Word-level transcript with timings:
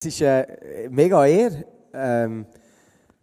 Es 0.00 0.06
ist 0.06 0.20
äh, 0.20 0.46
mega 0.90 1.26
ehr, 1.26 1.50
ähm, 1.92 2.46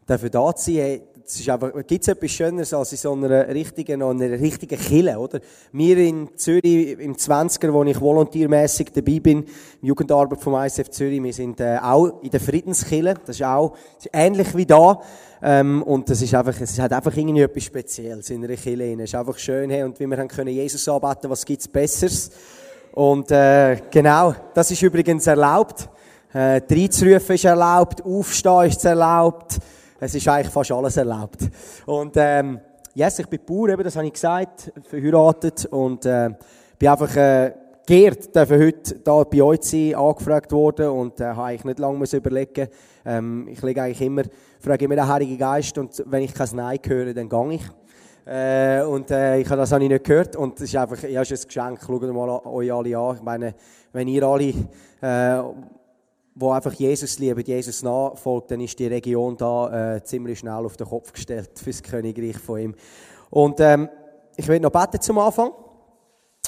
dafür 0.05 0.29
da 0.29 0.53
zu 0.53 0.73
sein. 0.73 0.99
Einfach, 1.47 1.71
gibt 1.87 2.01
es 2.01 2.09
etwas 2.09 2.31
Schöneres 2.31 2.73
als 2.73 2.91
in 2.91 2.97
so 2.97 3.13
einer 3.13 3.47
richtigen, 3.47 4.03
einer 4.03 4.29
richtigen 4.31 4.77
Kille, 4.77 5.17
oder? 5.17 5.39
Wir 5.71 5.97
in 5.99 6.35
Zürich, 6.35 6.99
im 6.99 7.15
20er, 7.15 7.71
wo 7.71 7.81
ich 7.85 8.01
volontiermässig 8.01 8.91
dabei 8.93 9.21
bin, 9.21 9.43
im 9.81 9.87
Jugendarbeit 9.87 10.41
vom 10.41 10.61
ISF 10.61 10.89
Zürich, 10.89 11.23
wir 11.23 11.31
sind 11.31 11.61
äh, 11.61 11.77
auch 11.81 12.21
in 12.21 12.29
der 12.29 12.41
Friedenskille. 12.41 13.13
Das 13.25 13.37
ist 13.37 13.43
auch 13.43 13.77
ist 13.97 14.09
ähnlich 14.11 14.53
wie 14.53 14.65
da. 14.65 15.01
Ähm, 15.41 15.81
und 15.81 16.09
das 16.09 16.21
ist 16.21 16.35
einfach, 16.35 16.59
es 16.59 16.77
hat 16.77 16.91
einfach 16.91 17.15
irgendwie 17.15 17.43
etwas 17.43 17.63
Spezielles 17.63 18.29
in 18.31 18.43
einer 18.43 18.57
Kille. 18.57 18.95
Es 18.95 19.11
ist 19.11 19.15
einfach 19.15 19.37
schön, 19.37 19.69
hey, 19.69 19.83
und 19.83 19.97
wie 19.97 20.07
wir 20.07 20.17
haben 20.17 20.27
können 20.27 20.53
Jesus 20.53 20.89
anbeten, 20.89 21.29
was 21.29 21.45
gibt's 21.45 21.69
Besseres? 21.69 22.31
Und, 22.91 23.31
äh, 23.31 23.77
genau, 23.89 24.35
das 24.53 24.71
ist 24.71 24.81
übrigens 24.81 25.25
erlaubt. 25.25 25.89
Äh, 26.35 26.61
reinzurufen 26.69 27.35
ist 27.35 27.45
erlaubt, 27.45 28.03
aufstehen 28.03 28.65
ist 28.65 28.83
erlaubt. 28.83 29.57
Es 29.97 30.13
ist 30.15 30.27
eigentlich 30.27 30.51
fast 30.51 30.69
alles 30.69 30.97
erlaubt. 30.97 31.49
Und, 31.85 32.11
ähm, 32.17 32.59
yes, 32.93 33.19
ich 33.19 33.27
bin 33.27 33.39
Bauer, 33.45 33.69
eben, 33.69 33.83
das 33.85 33.95
habe 33.95 34.05
ich 34.05 34.11
gesagt, 34.11 34.69
verheiratet 34.83 35.65
und, 35.67 36.05
äh, 36.05 36.31
bin 36.77 36.89
einfach, 36.89 37.15
äh, 37.15 37.53
geehrt, 37.87 38.35
dürfen 38.35 38.59
heute 38.59 38.95
da 38.95 39.23
bei 39.23 39.41
euch 39.41 39.61
sein, 39.61 39.95
angefragt 39.95 40.51
worden 40.51 40.89
und, 40.89 41.21
äh, 41.21 41.23
habe 41.23 41.43
eigentlich 41.43 41.63
nicht 41.63 41.79
lange 41.79 42.05
überlegen. 42.05 42.67
Ähm, 43.05 43.47
ich 43.49 43.61
lege 43.61 43.83
eigentlich 43.83 44.01
immer, 44.01 44.23
frage 44.59 44.83
immer 44.83 44.95
den 44.95 45.07
Heiligen 45.07 45.37
Geist 45.37 45.77
und 45.77 46.03
wenn 46.05 46.23
ich 46.23 46.33
kein 46.33 46.49
Nein 46.51 46.79
höre, 46.85 47.13
dann 47.13 47.29
gehe 47.29 47.53
ich. 47.53 47.63
Äh, 48.25 48.83
und 48.83 49.09
äh, 49.09 49.39
ich 49.39 49.49
habe 49.49 49.61
das 49.61 49.71
habe 49.71 49.85
ich 49.85 49.89
nicht 49.89 50.03
gehört 50.03 50.35
und 50.35 50.59
es 50.59 50.63
ist 50.63 50.75
einfach, 50.75 51.01
ja, 51.03 51.21
ist 51.21 51.31
ein 51.31 51.47
Geschenk. 51.47 51.79
Schaut 51.85 52.01
mal 52.01 52.41
euch 52.43 52.73
alle 52.73 52.97
an. 52.97 53.15
Ich 53.15 53.21
meine, 53.21 53.55
wenn 53.93 54.09
ihr 54.09 54.23
alle 54.23 54.53
äh, 55.01 55.41
wo 56.35 56.51
einfach 56.51 56.73
Jesus 56.73 57.17
liebt, 57.17 57.47
Jesus 57.47 57.81
nachfolgt, 57.81 58.51
dann 58.51 58.59
ist 58.59 58.77
die 58.77 58.87
Region 58.87 59.37
da 59.37 59.95
äh, 59.95 60.03
ziemlich 60.03 60.39
schnell 60.39 60.65
auf 60.65 60.75
den 60.75 60.87
Kopf 60.87 61.13
gestellt 61.13 61.51
fürs 61.63 61.81
Königreich 61.81 62.37
von 62.37 62.59
ihm. 62.59 62.75
Und 63.29 63.59
ähm, 63.61 63.89
ich 64.35 64.47
will 64.47 64.59
noch 64.59 64.69
beten 64.69 65.01
zum 65.01 65.17
Anfang. 65.17 65.51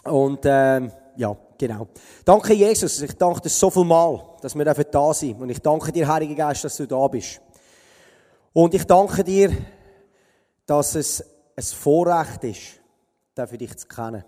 Und 0.03 0.41
ähm, 0.43 0.91
ja, 1.15 1.35
genau. 1.57 1.87
Danke 2.25 2.53
Jesus, 2.53 3.01
ich 3.01 3.13
danke 3.13 3.41
dir 3.41 3.49
so 3.49 3.69
viel 3.69 3.85
Mal, 3.85 4.21
dass 4.41 4.55
wir 4.55 4.65
dafür 4.65 4.83
da 4.83 5.13
sind. 5.13 5.41
Und 5.41 5.49
ich 5.49 5.59
danke 5.59 5.91
dir, 5.91 6.07
Heiliger 6.07 6.35
Geist, 6.35 6.65
dass 6.65 6.77
du 6.77 6.85
da 6.85 7.07
bist. 7.07 7.41
Und 8.51 8.73
ich 8.73 8.85
danke 8.85 9.23
dir, 9.23 9.55
dass 10.65 10.95
es 10.95 11.23
ein 11.55 11.63
Vorrecht 11.63 12.43
ist, 12.43 12.81
dafür 13.33 13.57
dich 13.57 13.75
zu 13.77 13.87
kennen. 13.87 14.23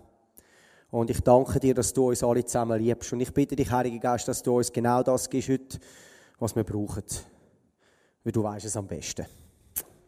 Und 0.90 1.10
ich 1.10 1.20
danke 1.20 1.60
dir, 1.60 1.74
dass 1.74 1.92
du 1.92 2.08
uns 2.08 2.22
alle 2.22 2.44
zusammen 2.44 2.80
liebst. 2.80 3.12
Und 3.12 3.20
ich 3.20 3.32
bitte 3.32 3.54
dich, 3.54 3.70
Heiliger 3.70 3.98
Geist, 3.98 4.26
dass 4.28 4.42
du 4.42 4.56
uns 4.56 4.72
genau 4.72 5.02
das 5.02 5.30
gibst 5.30 5.48
heute, 5.48 5.78
was 6.38 6.56
wir 6.56 6.64
brauchen. 6.64 7.04
Weil 8.24 8.32
du 8.32 8.42
weißt 8.42 8.66
es 8.66 8.76
am 8.76 8.86
besten. 8.86 9.26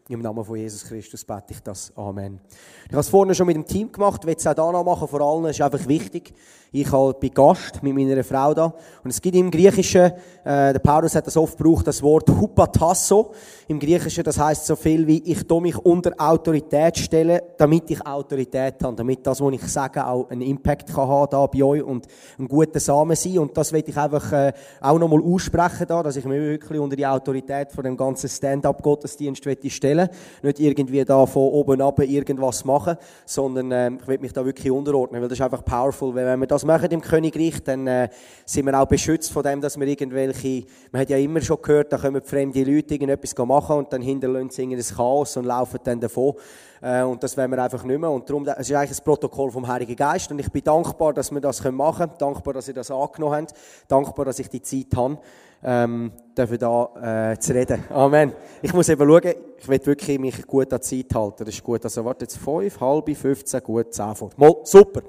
Im 0.09 0.19
Namen 0.19 0.43
von 0.43 0.57
Jesus 0.57 0.83
Christus 0.83 1.23
bete 1.23 1.51
ich 1.51 1.61
das. 1.61 1.93
Amen. 1.95 2.41
Ich 2.87 2.91
habe 2.91 2.99
es 2.99 3.07
vorne 3.07 3.33
schon 3.33 3.47
mit 3.47 3.55
dem 3.55 3.65
Team 3.65 3.89
gemacht, 3.89 4.25
will 4.25 4.35
es 4.37 4.45
auch 4.45 4.53
da 4.53 4.69
noch 4.69 4.83
machen, 4.83 5.07
vor 5.07 5.21
allem, 5.21 5.45
ist 5.45 5.61
einfach 5.61 5.87
wichtig. 5.87 6.33
Ich 6.75 6.89
bin 6.89 7.31
Gast 7.31 7.83
mit 7.83 7.93
meiner 7.93 8.23
Frau 8.23 8.51
da. 8.51 8.73
Und 9.03 9.11
es 9.11 9.21
gibt 9.21 9.35
im 9.35 9.51
Griechischen, 9.51 10.11
äh, 10.43 10.73
der 10.73 10.79
Paulus 10.79 11.13
hat 11.13 11.27
das 11.27 11.37
oft 11.37 11.55
gebraucht, 11.55 11.85
das 11.85 12.01
Wort 12.01 12.27
hupatasso. 12.31 13.31
Im 13.67 13.79
Griechischen, 13.79 14.23
das 14.23 14.39
heißt 14.39 14.65
so 14.65 14.75
viel 14.75 15.05
wie, 15.05 15.21
ich 15.23 15.47
tu 15.47 15.59
mich 15.59 15.77
unter 15.77 16.13
Autorität 16.17 16.97
stellen, 16.97 17.39
damit 17.59 17.91
ich 17.91 18.03
Autorität 18.03 18.83
habe, 18.83 18.95
damit 18.95 19.25
das, 19.25 19.39
was 19.39 19.53
ich 19.53 19.67
sage, 19.67 20.03
auch 20.03 20.27
einen 20.31 20.41
Impact 20.41 20.91
kann 20.91 21.07
haben 21.07 21.27
da 21.29 21.45
bei 21.45 21.63
euch 21.63 21.83
und 21.83 22.07
ein 22.39 22.47
guter 22.47 22.79
Samen 22.79 23.15
sein. 23.15 23.37
Und 23.37 23.55
das 23.55 23.71
will 23.71 23.83
ich 23.85 23.95
einfach 23.95 24.31
äh, 24.31 24.51
auch 24.81 24.97
nochmal 24.97 25.21
aussprechen 25.21 25.85
da, 25.87 26.01
dass 26.01 26.15
ich 26.15 26.25
mich 26.25 26.39
wirklich 26.39 26.79
unter 26.79 26.95
die 26.95 27.05
Autorität 27.05 27.71
von 27.71 27.83
dem 27.83 27.95
ganzen 27.95 28.27
Stand-up-Gottesdienst 28.27 29.43
stellen 29.67 29.92
stellen. 29.93 30.09
Nicht 30.41 30.59
irgendwie 30.59 31.03
da 31.05 31.25
von 31.25 31.43
oben 31.43 31.81
ab 31.81 31.99
irgendwas 31.99 32.65
machen, 32.65 32.97
sondern 33.25 33.71
äh, 33.71 33.91
ich 34.01 34.07
will 34.07 34.19
mich 34.19 34.33
da 34.33 34.45
wirklich 34.45 34.71
unterordnen, 34.71 35.21
weil 35.21 35.29
das 35.29 35.37
ist 35.37 35.43
einfach 35.43 35.63
powerful. 35.63 36.13
Weil 36.15 36.25
wenn 36.25 36.39
wir 36.39 36.47
das 36.47 36.65
machen 36.65 36.91
im 36.91 37.01
Königreich, 37.01 37.63
dann 37.63 37.87
äh, 37.87 38.09
sind 38.45 38.65
wir 38.65 38.79
auch 38.79 38.87
beschützt 38.87 39.31
von 39.31 39.43
dem, 39.43 39.61
dass 39.61 39.79
wir 39.79 39.87
irgendwelche, 39.87 40.65
man 40.91 41.01
hat 41.01 41.09
ja 41.09 41.17
immer 41.17 41.41
schon 41.41 41.61
gehört, 41.61 41.93
da 41.93 41.97
kommen 41.97 42.21
fremde 42.21 42.63
Leute 42.63 42.95
irgendetwas 42.95 43.35
machen 43.45 43.77
und 43.77 43.93
dann 43.93 44.01
hinterlassen 44.01 44.49
sie 44.49 44.63
ein 44.63 44.95
Chaos 44.95 45.37
und 45.37 45.45
laufen 45.45 45.79
dann 45.83 45.99
davon. 45.99 46.33
Äh, 46.81 47.03
und 47.03 47.23
das 47.23 47.37
wollen 47.37 47.51
wir 47.51 47.63
einfach 47.63 47.83
nicht 47.83 47.99
mehr. 47.99 48.11
Und 48.11 48.29
darum, 48.29 48.45
es 48.45 48.69
ist 48.69 48.75
eigentlich 48.75 48.99
ein 48.99 49.03
Protokoll 49.03 49.51
vom 49.51 49.67
Heiligen 49.67 49.95
Geist. 49.95 50.31
Und 50.31 50.39
ich 50.39 50.51
bin 50.51 50.63
dankbar, 50.63 51.13
dass 51.13 51.31
wir 51.31 51.41
das 51.41 51.63
machen 51.71 52.07
können. 52.07 52.17
Dankbar, 52.17 52.53
dass 52.55 52.67
ihr 52.67 52.73
das 52.73 52.91
angenommen 52.91 53.35
habt. 53.35 53.53
Dankbar, 53.87 54.25
dass 54.25 54.39
ich 54.39 54.49
die 54.49 54.61
Zeit 54.61 54.95
habe 54.95 55.17
ähm, 55.63 56.11
dürfen 56.37 56.57
da 56.57 57.31
äh, 57.31 57.39
zu 57.39 57.53
reden. 57.53 57.83
Amen. 57.89 58.33
Ich 58.61 58.73
muss 58.73 58.89
eben 58.89 59.07
schauen, 59.07 59.35
ich 59.57 59.67
will 59.67 59.85
wirklich 59.85 60.19
mich 60.19 60.45
gut 60.45 60.73
an 60.73 60.79
die 60.79 61.05
Zeit 61.05 61.15
halten. 61.15 61.45
Das 61.45 61.53
ist 61.53 61.63
gut. 61.63 61.83
Also 61.83 62.03
warte 62.03 62.25
jetzt 62.25 62.37
fünf, 62.37 62.79
halb, 62.79 63.15
15, 63.15 63.61
gut, 63.63 63.93
zehn 63.93 64.15
vor. 64.15 64.29
Mal, 64.37 64.55
super. 64.63 65.01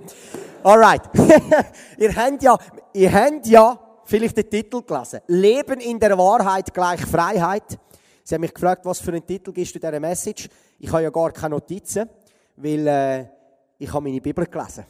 Alright. 0.63 1.03
ihr 1.99 2.15
habt 2.15 2.43
ja, 2.43 2.59
ihr 2.93 3.13
habt 3.13 3.47
ja 3.47 3.79
vielleicht 4.05 4.37
den 4.37 4.49
Titel 4.49 4.83
gelesen. 4.83 5.21
Leben 5.27 5.81
in 5.81 5.99
der 5.99 6.17
Wahrheit 6.17 6.73
gleich 6.73 7.05
Freiheit. 7.05 7.79
Sie 8.23 8.35
haben 8.35 8.43
mich 8.43 8.55
gefragt, 8.55 8.87
was 8.87 9.01
für 9.01 9.11
einen 9.11 9.27
Titel 9.27 9.53
gibst 9.53 9.75
du 9.75 9.79
dieser 9.79 10.01
Message? 10.01 10.49
Ich 10.79 10.91
habe 10.91 11.03
ja 11.03 11.11
gar 11.11 11.31
keine 11.31 11.57
Notizen, 11.57 12.09
weil 12.57 12.87
äh, 12.87 13.25
ich 13.79 13.93
habe 13.93 14.05
meine 14.05 14.21
Bibel 14.21 14.47
gelesen. 14.47 14.85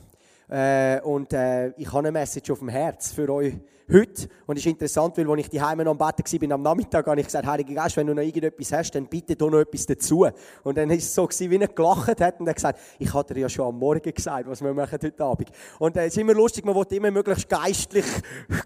Äh, 0.55 1.01
und 1.01 1.33
äh, 1.33 1.71
ich 1.71 1.89
habe 1.89 1.99
eine 1.99 2.13
Message 2.13 2.49
auf 2.53 2.61
dem 2.61 2.69
Herz 2.69 3.11
für 3.11 3.29
euch 3.29 3.55
heute. 3.93 4.29
Und 4.47 4.57
es 4.57 4.65
ist 4.65 4.71
interessant, 4.71 5.19
weil 5.19 5.29
als 5.29 5.41
ich 5.41 5.51
die 5.51 5.61
Heime 5.61 5.85
am 5.85 5.99
Beten 5.99 6.49
war, 6.49 6.55
am 6.55 6.63
Nachmittag, 6.63 7.05
habe 7.09 7.19
ich 7.19 7.27
gesagt, 7.27 7.45
Heiliger 7.45 7.75
Geist, 7.75 7.97
wenn 7.97 8.07
du 8.07 8.15
noch 8.15 8.23
irgendetwas 8.23 8.73
hast, 8.73 8.95
dann 8.95 9.09
bitte 9.09 9.37
tu 9.37 9.51
noch 9.51 9.59
etwas 9.59 9.85
dazu. 9.85 10.29
Und 10.63 10.79
dann 10.79 10.91
ist 10.91 11.07
es 11.07 11.15
so 11.17 11.27
gewesen, 11.27 11.51
wie 11.51 11.57
er 11.57 11.67
gelacht 11.67 12.21
hat 12.21 12.39
und 12.39 12.47
er 12.47 12.55
gesagt, 12.55 12.79
ich 13.01 13.13
hatte 13.13 13.35
dir 13.35 13.41
ja 13.41 13.49
schon 13.49 13.67
am 13.67 13.81
Morgen 13.81 14.15
gesagt, 14.15 14.49
was 14.49 14.63
wir 14.63 14.73
machen 14.73 14.97
heute 15.03 15.25
Abend. 15.25 15.51
Und 15.81 15.97
äh, 15.97 16.07
es 16.07 16.13
ist 16.13 16.19
immer 16.19 16.35
lustig, 16.35 16.65
man 16.65 16.77
will 16.77 16.87
immer 16.91 17.11
möglichst 17.11 17.49
geistlich, 17.49 18.07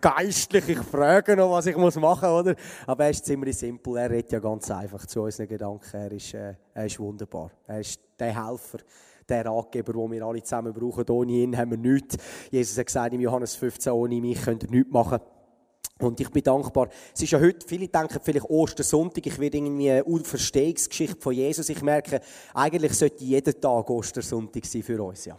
geistlich, 0.02 0.68
ich 0.68 0.80
frage 0.80 1.36
noch, 1.36 1.52
was 1.52 1.64
ich 1.64 1.76
muss 1.78 1.96
machen, 1.96 2.28
oder? 2.28 2.54
Aber 2.86 3.04
er 3.04 3.10
ist 3.10 3.24
ziemlich 3.24 3.56
simpel, 3.56 3.96
er 3.96 4.10
redet 4.10 4.32
ja 4.32 4.40
ganz 4.40 4.70
einfach 4.70 5.06
zu 5.06 5.22
unseren 5.22 5.48
Gedanken, 5.48 5.96
er 5.96 6.12
ist, 6.12 6.34
äh, 6.34 6.52
er 6.74 6.84
ist 6.84 7.00
wunderbar. 7.00 7.50
Er 7.66 7.80
ist 7.80 7.98
der 8.18 8.46
Helfer 8.46 8.80
der 9.28 9.46
Ratgeber, 9.46 9.92
den 9.92 10.10
wir 10.12 10.22
alle 10.24 10.42
zusammen 10.42 10.72
brauchen. 10.72 11.08
Ohne 11.10 11.32
ihn 11.32 11.56
haben 11.56 11.70
wir 11.70 11.78
nichts. 11.78 12.16
Jesus 12.50 12.78
hat 12.78 12.86
gesagt 12.86 13.14
im 13.14 13.20
Johannes 13.20 13.54
15, 13.54 13.92
ohne 13.92 14.20
mich 14.20 14.42
könnt 14.42 14.64
ihr 14.64 14.70
nichts 14.70 14.92
machen. 14.92 15.20
Und 16.00 16.20
ich 16.20 16.30
bin 16.30 16.42
dankbar. 16.42 16.88
Es 17.12 17.22
ist 17.22 17.32
ja 17.32 17.40
heute, 17.40 17.66
viele 17.66 17.88
denken 17.88 18.20
vielleicht 18.22 18.48
Ostersonntag, 18.48 19.26
ich 19.26 19.38
werde 19.38 19.56
irgendwie 19.56 19.90
eine 19.90 20.24
Verstehungsgeschichte 20.24 21.20
von 21.20 21.34
Jesus. 21.34 21.68
Ich 21.68 21.82
merke, 21.82 22.20
eigentlich 22.54 22.92
sollte 22.92 23.24
jeder 23.24 23.58
Tag 23.58 23.90
Ostersonntag 23.90 24.64
sein 24.64 24.82
für 24.82 25.02
uns, 25.02 25.24
ja. 25.24 25.36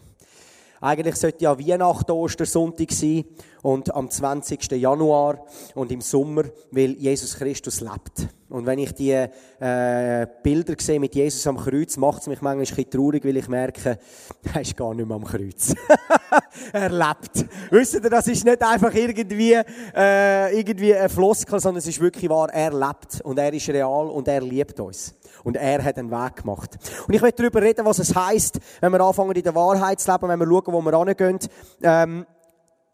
Eigentlich 0.82 1.16
sollte 1.16 1.44
ja 1.44 1.60
Weihnachten 1.60 2.12
Ostersonntag 2.12 2.92
sein 2.92 3.26
und 3.62 3.94
am 3.94 4.10
20. 4.10 4.72
Januar 4.72 5.46
und 5.76 5.92
im 5.92 6.02
Sommer, 6.02 6.44
weil 6.72 6.92
Jesus 6.92 7.36
Christus 7.36 7.82
lebt. 7.82 8.30
Und 8.50 8.66
wenn 8.66 8.80
ich 8.80 8.94
die 8.94 9.12
äh, 9.12 10.28
Bilder 10.42 10.74
sehe 10.80 11.00
mit 11.00 11.14
Jesus 11.14 11.46
am 11.46 11.58
Kreuz, 11.58 11.98
macht 11.98 12.22
es 12.22 12.28
mich 12.28 12.42
manchmal 12.42 12.54
ein 12.56 12.60
bisschen 12.76 12.90
traurig, 12.90 13.24
weil 13.24 13.38
ich 13.38 13.48
merke, 13.48 14.00
er 14.54 14.62
ist 14.62 14.76
gar 14.76 14.94
nicht 14.94 15.08
mehr 15.08 15.16
am 15.16 15.24
Kreuz. 15.24 15.76
er 16.74 16.90
lebt. 16.90 17.46
Wisst 17.70 17.96
ihr, 17.96 18.02
das 18.02 18.28
ist 18.28 18.46
nicht 18.46 18.64
einfach 18.64 18.94
irgendwie, 18.94 19.60
äh, 19.96 20.58
irgendwie 20.58 20.96
ein 20.96 21.10
Floskel, 21.10 21.60
sondern 21.60 21.80
es 21.80 21.88
ist 21.88 22.00
wirklich 22.00 22.30
wahr, 22.30 22.50
er 22.52 22.72
lebt 22.72 23.22
und 23.24 23.38
er 23.38 23.54
ist 23.54 23.70
real 23.70 24.08
und 24.08 24.28
er 24.28 24.42
liebt 24.42 24.80
uns. 24.80 25.14
Und 25.44 25.58
er 25.58 25.84
hat 25.84 25.98
einen 25.98 26.12
Weg 26.12 26.38
gemacht. 26.38 26.78
Und 27.08 27.14
ich 27.14 27.22
will 27.22 27.32
darüber 27.32 27.62
reden, 27.62 27.86
was 27.86 28.00
es 28.00 28.16
heißt, 28.16 28.60
wenn 28.82 28.92
wir 28.92 29.02
anfangen 29.02 29.32
in 29.32 29.44
der 29.44 29.56
Wahrheit 29.56 30.00
zu 30.00 30.12
leben, 30.12 30.28
wenn 30.28 30.40
wir 30.40 30.48
schauen, 30.48 30.74
wo 30.74 30.82
wir 30.82 30.94
angehen. 30.94 31.40
Ähm, 31.82 32.26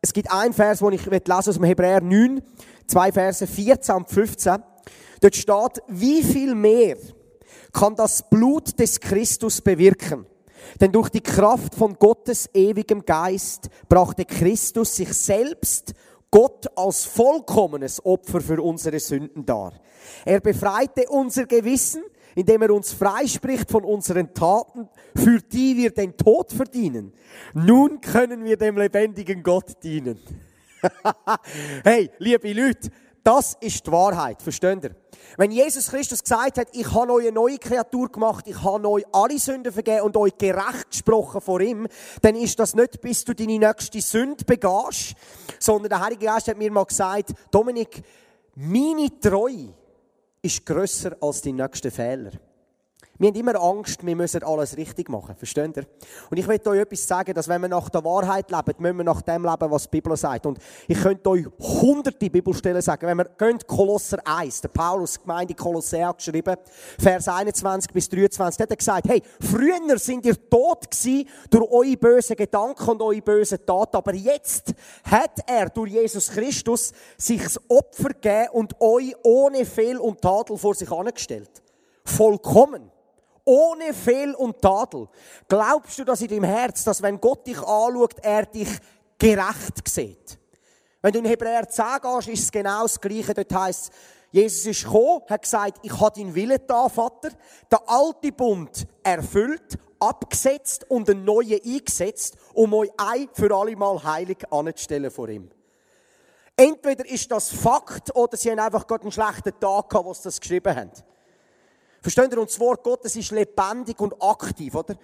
es 0.01 0.13
gibt 0.13 0.31
einen 0.31 0.53
Vers, 0.53 0.79
den 0.79 0.91
ich 0.93 1.05
lesen 1.05 1.31
aus 1.31 1.45
dem 1.45 1.63
Hebräer 1.63 2.01
9, 2.01 2.41
zwei 2.87 3.11
Verse 3.11 3.47
14 3.47 3.95
und 3.95 4.09
15. 4.09 4.57
Dort 5.21 5.35
steht, 5.35 5.83
wie 5.87 6.23
viel 6.23 6.53
mehr 6.53 6.97
kann 7.73 7.95
das 7.95 8.29
Blut 8.29 8.79
des 8.79 8.99
Christus 8.99 9.61
bewirken? 9.61 10.27
Denn 10.81 10.91
durch 10.91 11.09
die 11.09 11.21
Kraft 11.21 11.75
von 11.75 11.95
Gottes 11.95 12.49
ewigem 12.53 13.05
Geist 13.05 13.69
brachte 13.87 14.25
Christus 14.25 14.95
sich 14.95 15.13
selbst 15.13 15.93
Gott 16.31 16.67
als 16.75 17.05
vollkommenes 17.05 18.03
Opfer 18.05 18.41
für 18.41 18.61
unsere 18.61 18.99
Sünden 18.99 19.45
dar. 19.45 19.73
Er 20.25 20.41
befreite 20.41 21.05
unser 21.09 21.45
Gewissen, 21.45 22.03
indem 22.35 22.61
er 22.61 22.71
uns 22.71 22.91
freispricht 22.91 23.71
von 23.71 23.83
unseren 23.83 24.33
Taten, 24.33 24.89
für 25.15 25.39
die 25.39 25.75
wir 25.77 25.91
den 25.91 26.15
Tod 26.15 26.51
verdienen. 26.51 27.13
Nun 27.53 28.01
können 28.01 28.43
wir 28.43 28.57
dem 28.57 28.77
lebendigen 28.77 29.41
Gott 29.41 29.81
dienen. 29.81 30.19
hey, 31.83 32.11
liebe 32.19 32.53
Leute, 32.53 32.89
das 33.23 33.57
ist 33.59 33.87
die 33.87 33.91
Wahrheit, 33.91 34.41
versteht 34.41 34.83
ihr? 34.83 34.95
Wenn 35.37 35.51
Jesus 35.51 35.89
Christus 35.89 36.21
gesagt 36.21 36.59
hat, 36.59 36.67
ich 36.73 36.93
habe 36.93 37.11
euch 37.13 37.23
eine 37.23 37.31
neue 37.31 37.57
Kreatur 37.57 38.11
gemacht, 38.11 38.45
ich 38.47 38.61
habe 38.63 38.87
euch 38.87 39.03
alle 39.11 39.39
Sünden 39.39 39.73
vergeben 39.73 40.01
und 40.01 40.15
euch 40.15 40.37
gerecht 40.37 40.91
gesprochen 40.91 41.41
vor 41.41 41.59
ihm, 41.59 41.87
dann 42.21 42.35
ist 42.35 42.59
das 42.59 42.75
nicht, 42.75 43.01
bis 43.01 43.25
du 43.25 43.33
deine 43.33 43.57
nächste 43.57 43.99
Sünde 43.99 44.45
begehst, 44.45 45.15
sondern 45.59 45.89
der 45.89 46.01
Heilige 46.01 46.25
Geist 46.25 46.47
hat 46.47 46.57
mir 46.57 46.71
mal 46.71 46.85
gesagt, 46.85 47.33
Dominik, 47.49 48.03
Meine 48.55 49.09
Treue 49.19 49.73
ist 50.45 50.65
grösser 50.65 51.17
als 51.21 51.41
die 51.41 51.53
nächsten 51.53 51.89
Fehler. 51.89 52.31
Wir 53.17 53.29
haben 53.29 53.35
immer 53.35 53.55
Angst, 53.61 54.05
wir 54.05 54.15
müssen 54.15 54.43
alles 54.43 54.75
richtig 54.75 55.07
machen. 55.07 55.35
Versteht 55.37 55.77
ihr? 55.77 55.85
Und 56.29 56.37
ich 56.37 56.45
möchte 56.47 56.69
euch 56.69 56.81
etwas 56.81 57.07
sagen, 57.07 57.33
dass 57.33 57.47
wenn 57.47 57.61
wir 57.61 57.69
nach 57.69 57.87
der 57.87 58.03
Wahrheit 58.03 58.51
leben, 58.51 58.73
müssen 58.79 58.97
wir 58.97 59.03
nach 59.05 59.21
dem 59.21 59.45
leben, 59.45 59.71
was 59.71 59.83
die 59.83 59.89
Bibel 59.89 60.17
sagt. 60.17 60.45
Und 60.45 60.59
ich 60.85 61.01
könnte 61.01 61.29
euch 61.29 61.45
hunderte 61.59 62.29
Bibelstellen 62.29 62.81
sagen. 62.81 63.07
Wenn 63.07 63.17
wir 63.17 63.29
gehen, 63.37 63.57
Kolosser 63.65 64.19
1, 64.25 64.59
der 64.59 64.67
Paulus, 64.67 65.17
Gemeinde 65.21 65.53
Kolossea 65.53 66.11
geschrieben, 66.11 66.57
Vers 66.99 67.29
21 67.29 67.93
bis 67.93 68.09
23, 68.09 68.61
hat 68.61 68.69
er 68.69 68.75
gesagt, 68.75 69.07
hey, 69.07 69.21
früher 69.39 69.97
sind 69.97 70.25
ihr 70.25 70.35
tot 70.49 70.91
gewesen 70.91 71.29
durch 71.49 71.71
eure 71.71 71.95
bösen 71.95 72.35
Gedanken 72.35 72.89
und 72.89 73.01
eure 73.01 73.21
bösen 73.21 73.65
Taten, 73.65 73.95
aber 73.95 74.13
jetzt 74.13 74.73
hat 75.09 75.39
er 75.47 75.69
durch 75.69 75.93
Jesus 75.93 76.29
Christus 76.29 76.91
sich 77.17 77.41
das 77.41 77.61
Opfer 77.69 78.09
gegeben 78.09 78.49
und 78.51 78.81
euch 78.81 79.15
ohne 79.23 79.65
Fehl 79.65 79.97
und 79.99 80.21
Tadel 80.21 80.57
vor 80.57 80.75
sich 80.75 80.91
angestellt. 80.91 81.61
Vollkommen 82.03 82.91
ohne 83.45 83.93
Fehl 83.93 84.33
und 84.35 84.61
Tadel. 84.61 85.07
Glaubst 85.47 85.97
du 85.99 86.03
das 86.03 86.21
in 86.21 86.27
deinem 86.27 86.43
Herz, 86.43 86.83
dass 86.83 87.01
wenn 87.01 87.21
Gott 87.21 87.47
dich 87.47 87.59
anschaut, 87.59 88.15
er 88.21 88.45
dich 88.45 88.69
gerecht 89.17 89.87
sieht? 89.87 90.39
Wenn 91.01 91.13
du 91.13 91.19
in 91.19 91.25
Hebräer 91.25 91.69
10 91.69 91.85
gehst, 92.01 92.27
ist 92.27 92.43
es 92.43 92.51
genau 92.51 92.81
das 92.81 92.99
Gleiche. 92.99 93.33
Dort 93.33 93.53
heisst 93.53 93.91
Jesus 94.31 94.65
ist 94.65 94.83
gekommen, 94.83 95.21
hat 95.29 95.43
gesagt, 95.43 95.79
ich 95.81 95.97
habe 95.97 96.19
deinen 96.19 96.35
Willen 96.35 96.59
da, 96.67 96.89
Vater. 96.89 97.29
Der 97.71 97.79
alte 97.87 98.33
Bund 98.33 98.85
erfüllt, 99.01 99.77
abgesetzt 99.97 100.89
und 100.89 101.09
einen 101.09 101.23
neuen 101.23 101.61
eingesetzt, 101.63 102.35
um 102.53 102.73
euch 102.73 102.89
ein 102.97 103.29
für 103.31 103.55
alle 103.55 103.77
Mal 103.77 104.03
heilig 104.03 104.39
anzustellen 104.51 105.09
vor 105.09 105.29
ihm. 105.29 105.49
Entweder 106.57 107.05
ist 107.05 107.31
das 107.31 107.49
Fakt 107.49 108.13
oder 108.13 108.35
sie 108.35 108.51
haben 108.51 108.59
einfach 108.59 108.87
gerade 108.87 109.03
einen 109.03 109.11
schlechten 109.11 109.57
Tag 109.57 109.89
gehabt, 109.89 110.05
wo 110.05 110.13
sie 110.13 110.23
das 110.23 110.41
geschrieben 110.41 110.75
haben. 110.75 110.91
Versteht 112.05 112.31
ihr? 112.33 112.39
Und 112.39 112.51
das 112.51 112.59
Wort 112.59 112.83
Gottes 112.83 113.15
ist 113.15 113.31
lebendig 113.31 113.99
und 113.99 114.13
aktiv, 114.21 114.75
oder? 114.75 114.95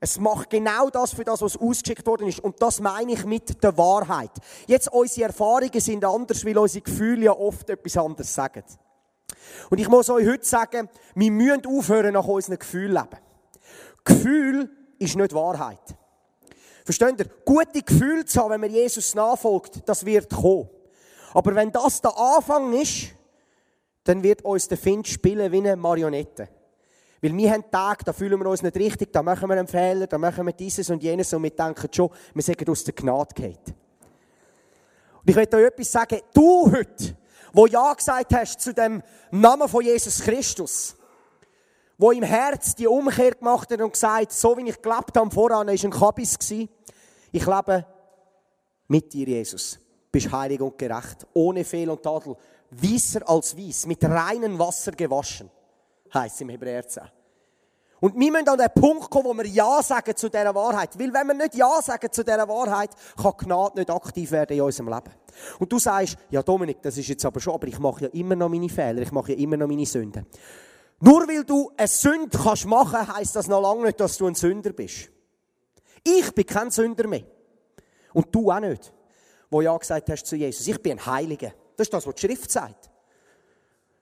Es 0.00 0.18
macht 0.18 0.48
genau 0.48 0.88
das 0.88 1.12
für 1.12 1.22
das, 1.22 1.42
was 1.42 1.58
ausgeschickt 1.58 2.06
worden 2.06 2.28
ist. 2.28 2.40
Und 2.40 2.62
das 2.62 2.80
meine 2.80 3.12
ich 3.12 3.26
mit 3.26 3.62
der 3.62 3.76
Wahrheit. 3.76 4.30
Jetzt, 4.66 4.90
unsere 4.90 5.26
Erfahrungen 5.26 5.78
sind 5.78 6.02
anders, 6.02 6.42
weil 6.46 6.56
unsere 6.56 6.80
Gefühle 6.80 7.26
ja 7.26 7.32
oft 7.32 7.68
etwas 7.68 7.98
anderes 7.98 8.34
sagen. 8.34 8.64
Und 9.68 9.80
ich 9.80 9.88
muss 9.90 10.08
euch 10.08 10.26
heute 10.26 10.46
sagen, 10.46 10.88
wir 11.14 11.30
müssen 11.30 11.66
aufhören, 11.66 12.14
nach 12.14 12.26
unseren 12.26 12.58
Gefühlen 12.58 12.92
leben. 12.92 13.22
Gefühl 14.02 14.70
ist 14.98 15.16
nicht 15.16 15.34
Wahrheit. 15.34 15.94
Versteht 16.86 17.18
ihr? 17.18 17.26
Gute 17.44 17.82
Gefühle 17.82 18.24
zu 18.24 18.40
haben, 18.40 18.52
wenn 18.52 18.62
man 18.62 18.70
Jesus 18.70 19.14
nachfolgt, 19.14 19.86
das 19.86 20.06
wird 20.06 20.30
kommen. 20.30 20.70
Aber 21.34 21.54
wenn 21.54 21.70
das 21.70 22.00
der 22.00 22.16
Anfang 22.16 22.72
ist, 22.72 23.08
dann 24.10 24.24
wird 24.24 24.42
uns 24.42 24.66
der 24.66 24.76
Find 24.76 25.06
spielen 25.06 25.52
wie 25.52 25.58
eine 25.58 25.76
Marionette. 25.76 26.48
Weil 27.22 27.36
wir 27.36 27.52
haben 27.52 27.70
Tage, 27.70 28.02
da 28.04 28.12
fühlen 28.12 28.40
wir 28.40 28.50
uns 28.50 28.60
nicht 28.60 28.74
richtig, 28.74 29.12
da 29.12 29.22
machen 29.22 29.48
wir 29.48 29.56
einen 29.56 29.68
Fehler, 29.68 30.08
da 30.08 30.18
machen 30.18 30.44
wir 30.44 30.52
dieses 30.52 30.90
und 30.90 31.00
jenes 31.00 31.32
und 31.32 31.44
wir 31.44 31.50
denken 31.50 31.88
schon, 31.92 32.10
wir 32.34 32.42
sind 32.42 32.68
aus 32.68 32.82
der 32.82 32.92
Gnade 32.92 33.32
geht. 33.32 33.68
Und 35.20 35.30
ich 35.30 35.36
möchte 35.36 35.58
euch 35.58 35.66
etwas 35.66 35.92
sagen, 35.92 36.18
du 36.34 36.72
heute, 36.72 37.16
wo 37.52 37.66
Ja 37.66 37.94
gesagt 37.94 38.34
hast 38.34 38.60
zu 38.60 38.74
dem 38.74 39.00
Namen 39.30 39.68
von 39.68 39.84
Jesus 39.84 40.20
Christus, 40.22 40.96
wo 41.96 42.10
im 42.10 42.24
Herz 42.24 42.74
die 42.74 42.88
Umkehr 42.88 43.36
gemacht 43.36 43.70
hat 43.70 43.80
und 43.80 43.92
gesagt, 43.92 44.32
so 44.32 44.56
wie 44.56 44.68
ich 44.68 44.82
gelebt 44.82 45.16
habe 45.16 45.30
voran, 45.30 45.68
war 45.68 45.72
ein 45.72 45.90
Kabis. 45.90 46.36
Ich 46.50 47.46
lebe 47.46 47.86
mit 48.88 49.12
dir, 49.12 49.28
Jesus. 49.28 49.74
Du 49.74 49.80
bist 50.10 50.32
heilig 50.32 50.60
und 50.60 50.76
gerecht, 50.76 51.24
ohne 51.32 51.62
Fehl 51.62 51.88
und 51.88 52.02
Tadel 52.02 52.34
weißer 52.70 53.28
als 53.28 53.56
weiß, 53.56 53.86
mit 53.86 54.02
reinem 54.04 54.58
Wasser 54.58 54.92
gewaschen, 54.92 55.50
heißt 56.12 56.40
im 56.42 56.50
Hebräer 56.50 56.86
10. 56.86 57.02
Und 58.00 58.18
wir 58.18 58.32
müssen 58.32 58.48
an 58.48 58.58
den 58.58 58.70
Punkt 58.74 59.10
kommen, 59.10 59.26
wo 59.26 59.34
wir 59.34 59.46
Ja 59.46 59.82
sagen 59.82 60.16
zu 60.16 60.30
dieser 60.30 60.54
Wahrheit. 60.54 60.98
Weil 60.98 61.12
wenn 61.12 61.26
wir 61.26 61.34
nicht 61.34 61.54
Ja 61.54 61.82
sagen 61.82 62.10
zu 62.10 62.24
dieser 62.24 62.48
Wahrheit, 62.48 62.90
kann 63.20 63.34
Gnade 63.36 63.78
nicht 63.78 63.90
aktiv 63.90 64.30
werden 64.30 64.56
in 64.56 64.62
unserem 64.62 64.88
Leben. 64.88 65.10
Und 65.58 65.70
du 65.70 65.78
sagst, 65.78 66.16
ja 66.30 66.42
Dominik, 66.42 66.80
das 66.80 66.96
ist 66.96 67.08
jetzt 67.08 67.24
aber 67.26 67.40
schon, 67.40 67.54
aber 67.54 67.66
ich 67.66 67.78
mache 67.78 68.04
ja 68.04 68.08
immer 68.08 68.36
noch 68.36 68.48
meine 68.48 68.70
Fehler, 68.70 69.02
ich 69.02 69.12
mache 69.12 69.32
ja 69.32 69.38
immer 69.38 69.58
noch 69.58 69.68
meine 69.68 69.84
Sünden. 69.84 70.24
Nur 71.00 71.28
weil 71.28 71.44
du 71.44 71.70
eine 71.76 71.88
Sünde 71.88 72.38
kannst 72.38 72.66
machen, 72.66 73.06
heisst 73.14 73.36
das 73.36 73.48
noch 73.48 73.60
lange 73.60 73.86
nicht, 73.86 74.00
dass 74.00 74.16
du 74.16 74.26
ein 74.26 74.34
Sünder 74.34 74.72
bist. 74.72 75.10
Ich 76.02 76.34
bin 76.34 76.46
kein 76.46 76.70
Sünder 76.70 77.06
mehr. 77.06 77.24
Und 78.14 78.34
du 78.34 78.50
auch 78.50 78.60
nicht, 78.60 78.92
wo 79.50 79.60
Ja 79.60 79.76
gesagt 79.76 80.08
hast 80.08 80.24
zu 80.24 80.36
Jesus. 80.36 80.66
Ich 80.66 80.80
bin 80.80 80.92
ein 80.92 81.06
Heiliger. 81.06 81.52
Das 81.76 81.86
ist 81.86 81.92
das, 81.92 82.06
was 82.06 82.14
die 82.14 82.26
Schrift 82.26 82.50
sagt. 82.50 82.90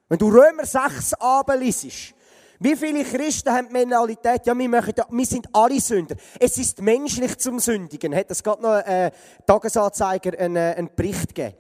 Wenn 0.09 0.19
du 0.19 0.29
Römer 0.29 0.65
6 0.65 1.15
abliest, 1.15 2.15
wie 2.61 2.75
viele 2.75 3.05
Christen 3.05 3.51
haben 3.51 3.69
die 3.69 3.73
Mentalität, 3.73 4.47
ja, 4.47 4.59
wir, 4.59 4.69
machen, 4.69 4.95
wir 5.11 5.27
sind 5.27 5.49
alle 5.53 5.81
Sünder. 5.81 6.17
Es 6.41 6.59
ist 6.59 6.81
menschlich 6.81 7.39
zum 7.39 7.61
Sündigen. 7.61 8.15
Hat 8.15 8.31
es 8.31 8.43
gerade 8.43 8.63
noch 8.63 8.73
einen 8.73 9.09
äh, 9.09 9.11
Tagesanzeiger 9.47 10.37
einen, 10.39 10.57
äh, 10.57 10.75
einen 10.77 10.91
Bericht 10.95 11.35
gegeben. 11.35 11.57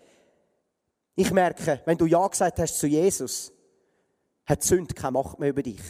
Ich 1.14 1.30
merke, 1.30 1.82
wenn 1.84 1.98
du 1.98 2.06
Ja 2.06 2.26
gesagt 2.26 2.58
hast 2.58 2.78
zu 2.78 2.86
Jesus, 2.86 3.52
hat 4.44 4.62
die 4.62 4.66
Sünde 4.66 4.94
keine 4.94 5.12
Macht 5.12 5.38
mehr 5.38 5.50
über 5.50 5.62
dich. 5.62 5.80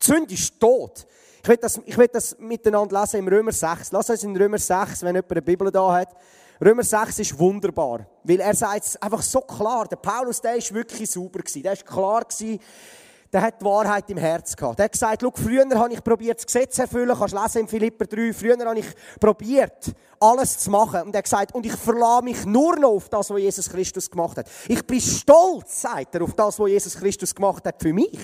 Die 0.00 0.06
Sünde 0.06 0.34
ist 0.34 0.60
tot. 0.60 1.06
Ich 1.42 1.48
will 1.48 1.56
das, 1.56 1.80
ich 1.84 1.96
will 1.96 2.08
das 2.08 2.38
miteinander 2.38 3.00
lesen 3.00 3.20
im 3.20 3.28
Römer 3.28 3.52
6. 3.52 3.92
Lass 3.92 4.10
uns 4.10 4.22
in 4.22 4.36
Römer 4.36 4.58
6, 4.58 5.02
wenn 5.02 5.14
jemand 5.14 5.32
eine 5.32 5.42
Bibel 5.42 5.70
da 5.70 5.92
hat. 5.92 6.14
Römer 6.62 6.84
6 6.84 7.18
ist 7.20 7.38
wunderbar, 7.38 8.06
weil 8.22 8.40
er 8.40 8.54
sagt 8.54 8.84
es 8.84 8.96
einfach 9.00 9.22
so 9.22 9.40
klar. 9.40 9.88
Der 9.88 9.96
Paulus, 9.96 10.42
der 10.42 10.56
ist 10.56 10.74
wirklich 10.74 11.10
sauber 11.10 11.38
gewesen. 11.38 11.62
Der 11.62 11.72
ist 11.72 11.86
klar 11.86 12.22
gewesen. 12.22 12.60
Der 13.32 13.40
hat 13.40 13.60
die 13.60 13.64
Wahrheit 13.64 14.10
im 14.10 14.18
Herz 14.18 14.54
gehabt. 14.54 14.78
Der 14.78 14.84
hat 14.84 14.92
gesagt, 14.92 15.22
schau, 15.22 15.32
früher 15.34 15.64
habe 15.78 15.94
ich 15.94 16.04
probiert, 16.04 16.36
das 16.36 16.44
Gesetz 16.44 16.74
zu 16.74 16.82
erfüllen. 16.82 17.16
Kannst 17.16 17.32
lesen 17.32 17.60
in 17.60 17.68
Philipper 17.68 18.04
3. 18.04 18.34
Früher 18.34 18.58
habe 18.58 18.78
ich 18.78 18.86
probiert, 19.18 19.92
alles 20.18 20.58
zu 20.58 20.70
machen. 20.70 21.02
Und 21.02 21.14
er 21.14 21.18
hat 21.18 21.24
gesagt, 21.24 21.54
und 21.54 21.64
ich 21.64 21.72
verlasse 21.72 22.24
mich 22.24 22.44
nur 22.44 22.76
noch 22.76 22.90
auf 22.90 23.08
das, 23.08 23.30
was 23.30 23.38
Jesus 23.38 23.70
Christus 23.70 24.10
gemacht 24.10 24.36
hat. 24.36 24.46
Ich 24.68 24.84
bin 24.84 25.00
stolz, 25.00 25.80
sagt 25.80 26.14
er, 26.14 26.22
auf 26.22 26.34
das, 26.34 26.58
was 26.58 26.68
Jesus 26.68 26.94
Christus 26.94 27.34
gemacht 27.34 27.64
hat 27.64 27.80
für 27.80 27.94
mich. 27.94 28.18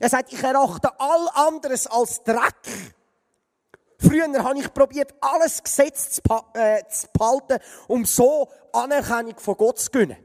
Er 0.00 0.08
sagt, 0.08 0.32
ich 0.32 0.42
erachte 0.42 0.88
all 0.98 1.28
anderes 1.46 1.86
als 1.86 2.24
Dreck 2.24 2.56
Früher 4.02 4.42
habe 4.42 4.58
ich 4.58 4.72
probiert, 4.74 5.14
alles 5.20 5.62
Gesetz 5.62 6.10
zu, 6.10 6.22
äh, 6.54 6.82
zu 6.88 7.06
behalten, 7.12 7.58
um 7.86 8.04
so 8.04 8.48
Anerkennung 8.72 9.38
von 9.38 9.56
Gott 9.56 9.78
zu 9.78 9.90
gewinnen. 9.90 10.16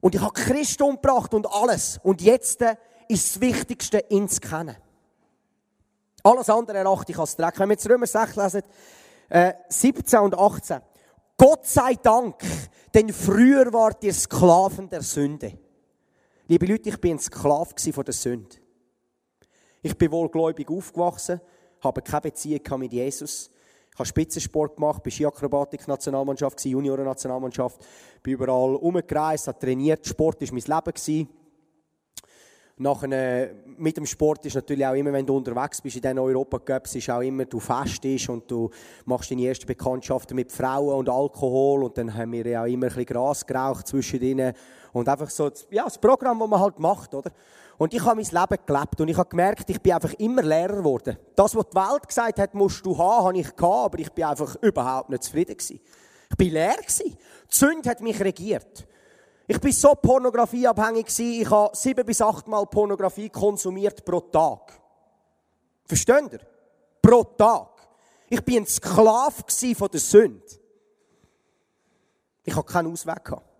Und 0.00 0.14
ich 0.14 0.20
habe 0.20 0.32
Christ 0.32 0.80
umgebracht 0.80 1.34
und 1.34 1.46
alles. 1.46 2.00
Und 2.02 2.22
jetzt 2.22 2.62
äh, 2.62 2.76
ist 3.08 3.36
das 3.36 3.40
Wichtigste, 3.40 4.04
ihn 4.08 4.28
zu 4.28 4.40
kennen. 4.40 4.76
Alles 6.22 6.48
andere 6.48 6.78
erachte 6.78 7.12
ich 7.12 7.18
als 7.18 7.36
Dreck. 7.36 7.58
Wenn 7.58 7.68
wir 7.68 7.74
jetzt 7.74 7.88
Römer 7.88 8.06
6 8.06 8.36
lesen, 8.36 8.62
äh, 9.28 9.52
17 9.68 10.20
und 10.20 10.38
18. 10.38 10.80
Gott 11.36 11.66
sei 11.66 11.94
Dank, 11.94 12.36
denn 12.94 13.12
früher 13.12 13.72
wart 13.72 14.02
ihr 14.04 14.14
Sklaven 14.14 14.88
der 14.88 15.02
Sünde. 15.02 15.58
Liebe 16.46 16.66
Leute, 16.66 16.88
ich 16.90 17.00
bin 17.00 17.16
ein 17.16 17.18
Sklave 17.18 17.74
von 17.92 18.04
der 18.04 18.14
Sünde. 18.14 18.56
Ich 19.82 19.98
bin 19.98 20.10
wohlgläubig 20.12 20.70
aufgewachsen, 20.70 21.40
habe 21.84 22.02
keine 22.02 22.22
Beziehung 22.22 22.78
mit 22.78 22.92
Jesus. 22.92 23.50
Ich 23.92 23.98
habe 23.98 24.08
Spitzensport 24.08 24.74
gemacht, 24.74 25.02
bin 25.02 25.12
Skiakrobatik-Nationalmannschaft, 25.12 26.64
Junioren-Nationalmannschaft, 26.64 27.80
bin 28.22 28.32
überall 28.32 28.74
umgereist, 28.74 29.46
habe 29.46 29.58
trainiert. 29.58 30.04
Sport 30.04 30.40
war 30.40 30.48
mein 30.50 30.82
Leben. 30.84 31.28
Nachher, 32.76 33.50
mit 33.76 33.96
dem 33.96 34.04
Sport 34.04 34.44
ist 34.46 34.56
natürlich 34.56 34.84
auch 34.84 34.94
immer, 34.94 35.12
wenn 35.12 35.24
du 35.24 35.36
unterwegs 35.36 35.80
bist 35.80 35.94
in 35.94 36.02
diesen 36.02 36.18
Europacups, 36.18 36.96
ist 36.96 37.08
auch 37.08 37.20
immer, 37.20 37.44
du 37.44 37.60
festest 37.60 38.28
und 38.30 38.50
du 38.50 38.68
machst 39.04 39.30
deine 39.30 39.46
ersten 39.46 39.66
Bekanntschaften 39.66 40.34
mit 40.34 40.50
Frauen 40.50 40.96
und 40.96 41.08
Alkohol 41.08 41.84
und 41.84 41.96
dann 41.96 42.12
haben 42.12 42.32
wir 42.32 42.44
ja 42.44 42.62
auch 42.62 42.66
immer 42.66 42.86
ein 42.86 42.88
bisschen 42.88 43.06
Gras 43.06 43.46
geraucht 43.46 43.86
zwischen 43.86 44.20
ihnen 44.20 44.54
und 44.92 45.08
einfach 45.08 45.30
so, 45.30 45.52
ja, 45.70 45.84
das 45.84 45.98
Programm, 45.98 46.40
das 46.40 46.48
man 46.48 46.58
halt 46.58 46.80
macht, 46.80 47.14
oder? 47.14 47.30
Und 47.76 47.92
ich 47.92 48.04
habe 48.04 48.20
mein 48.20 48.24
Leben 48.24 48.62
gelebt 48.66 49.00
und 49.00 49.08
ich 49.08 49.16
habe 49.16 49.28
gemerkt, 49.28 49.68
ich 49.68 49.80
bin 49.80 49.92
einfach 49.92 50.12
immer 50.14 50.42
Lehrer 50.42 50.76
geworden. 50.76 51.18
Das, 51.34 51.54
was 51.56 51.66
die 51.68 51.76
Welt 51.76 52.06
gesagt 52.06 52.38
hat, 52.38 52.54
musst 52.54 52.84
du 52.86 52.96
haben, 52.96 53.26
habe 53.26 53.38
ich 53.38 53.56
gehabt, 53.56 53.84
aber 53.86 53.98
ich 53.98 54.12
bin 54.12 54.24
einfach 54.24 54.54
überhaupt 54.56 55.10
nicht 55.10 55.24
zufrieden 55.24 55.56
gewesen. 55.56 55.80
Ich 56.30 56.36
bin 56.36 56.52
leer 56.52 56.76
gewesen. 56.76 57.16
Die 57.50 57.56
Sünde 57.56 57.90
hat 57.90 58.00
mich 58.00 58.20
regiert. 58.20 58.86
Ich 59.46 59.60
bin 59.60 59.72
so 59.72 59.94
pornografieabhängig 59.94 61.06
gewesen, 61.06 61.42
ich 61.42 61.50
habe 61.50 61.76
sieben 61.76 62.06
bis 62.06 62.22
acht 62.22 62.46
Mal 62.48 62.64
Pornografie 62.66 63.28
konsumiert 63.28 64.04
pro 64.04 64.20
Tag. 64.20 64.80
Versteht 65.86 66.32
ihr? 66.32 66.40
Pro 67.02 67.24
Tag. 67.24 67.68
Ich 68.30 68.42
bin 68.42 68.62
ein 68.62 68.66
Sklave 68.66 69.44
von 69.76 69.88
der 69.90 70.00
Sünde. 70.00 70.42
Ich 72.42 72.54
habe 72.54 72.66
keinen 72.66 72.92
Ausweg 72.92 73.24
gehabt. 73.24 73.53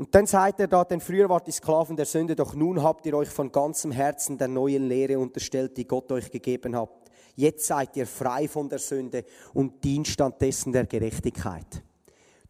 Und 0.00 0.14
dann 0.14 0.24
sagt 0.24 0.58
er 0.60 0.66
da, 0.66 0.82
denn 0.82 0.98
früher 0.98 1.28
wart 1.28 1.46
ihr 1.46 1.52
Sklaven 1.52 1.94
der 1.94 2.06
Sünde, 2.06 2.34
doch 2.34 2.54
nun 2.54 2.82
habt 2.82 3.04
ihr 3.04 3.12
euch 3.12 3.28
von 3.28 3.52
ganzem 3.52 3.92
Herzen 3.92 4.38
der 4.38 4.48
neuen 4.48 4.88
Lehre 4.88 5.18
unterstellt, 5.18 5.76
die 5.76 5.86
Gott 5.86 6.10
euch 6.10 6.30
gegeben 6.30 6.74
hat. 6.74 6.88
Jetzt 7.36 7.66
seid 7.66 7.94
ihr 7.98 8.06
frei 8.06 8.48
von 8.48 8.66
der 8.66 8.78
Sünde 8.78 9.26
und 9.52 9.84
dient 9.84 10.08
stattdessen 10.08 10.72
der 10.72 10.86
Gerechtigkeit. 10.86 11.82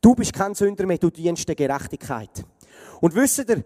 Du 0.01 0.15
bist 0.15 0.33
kein 0.33 0.55
Sünder 0.55 0.87
mehr, 0.87 0.99
du 0.99 1.11
dienst 1.11 1.49
der 1.49 1.57
Gerechtigkeit. 1.57 2.47
Und 3.01 3.17
wisst 3.17 3.41
ihr, 3.41 3.65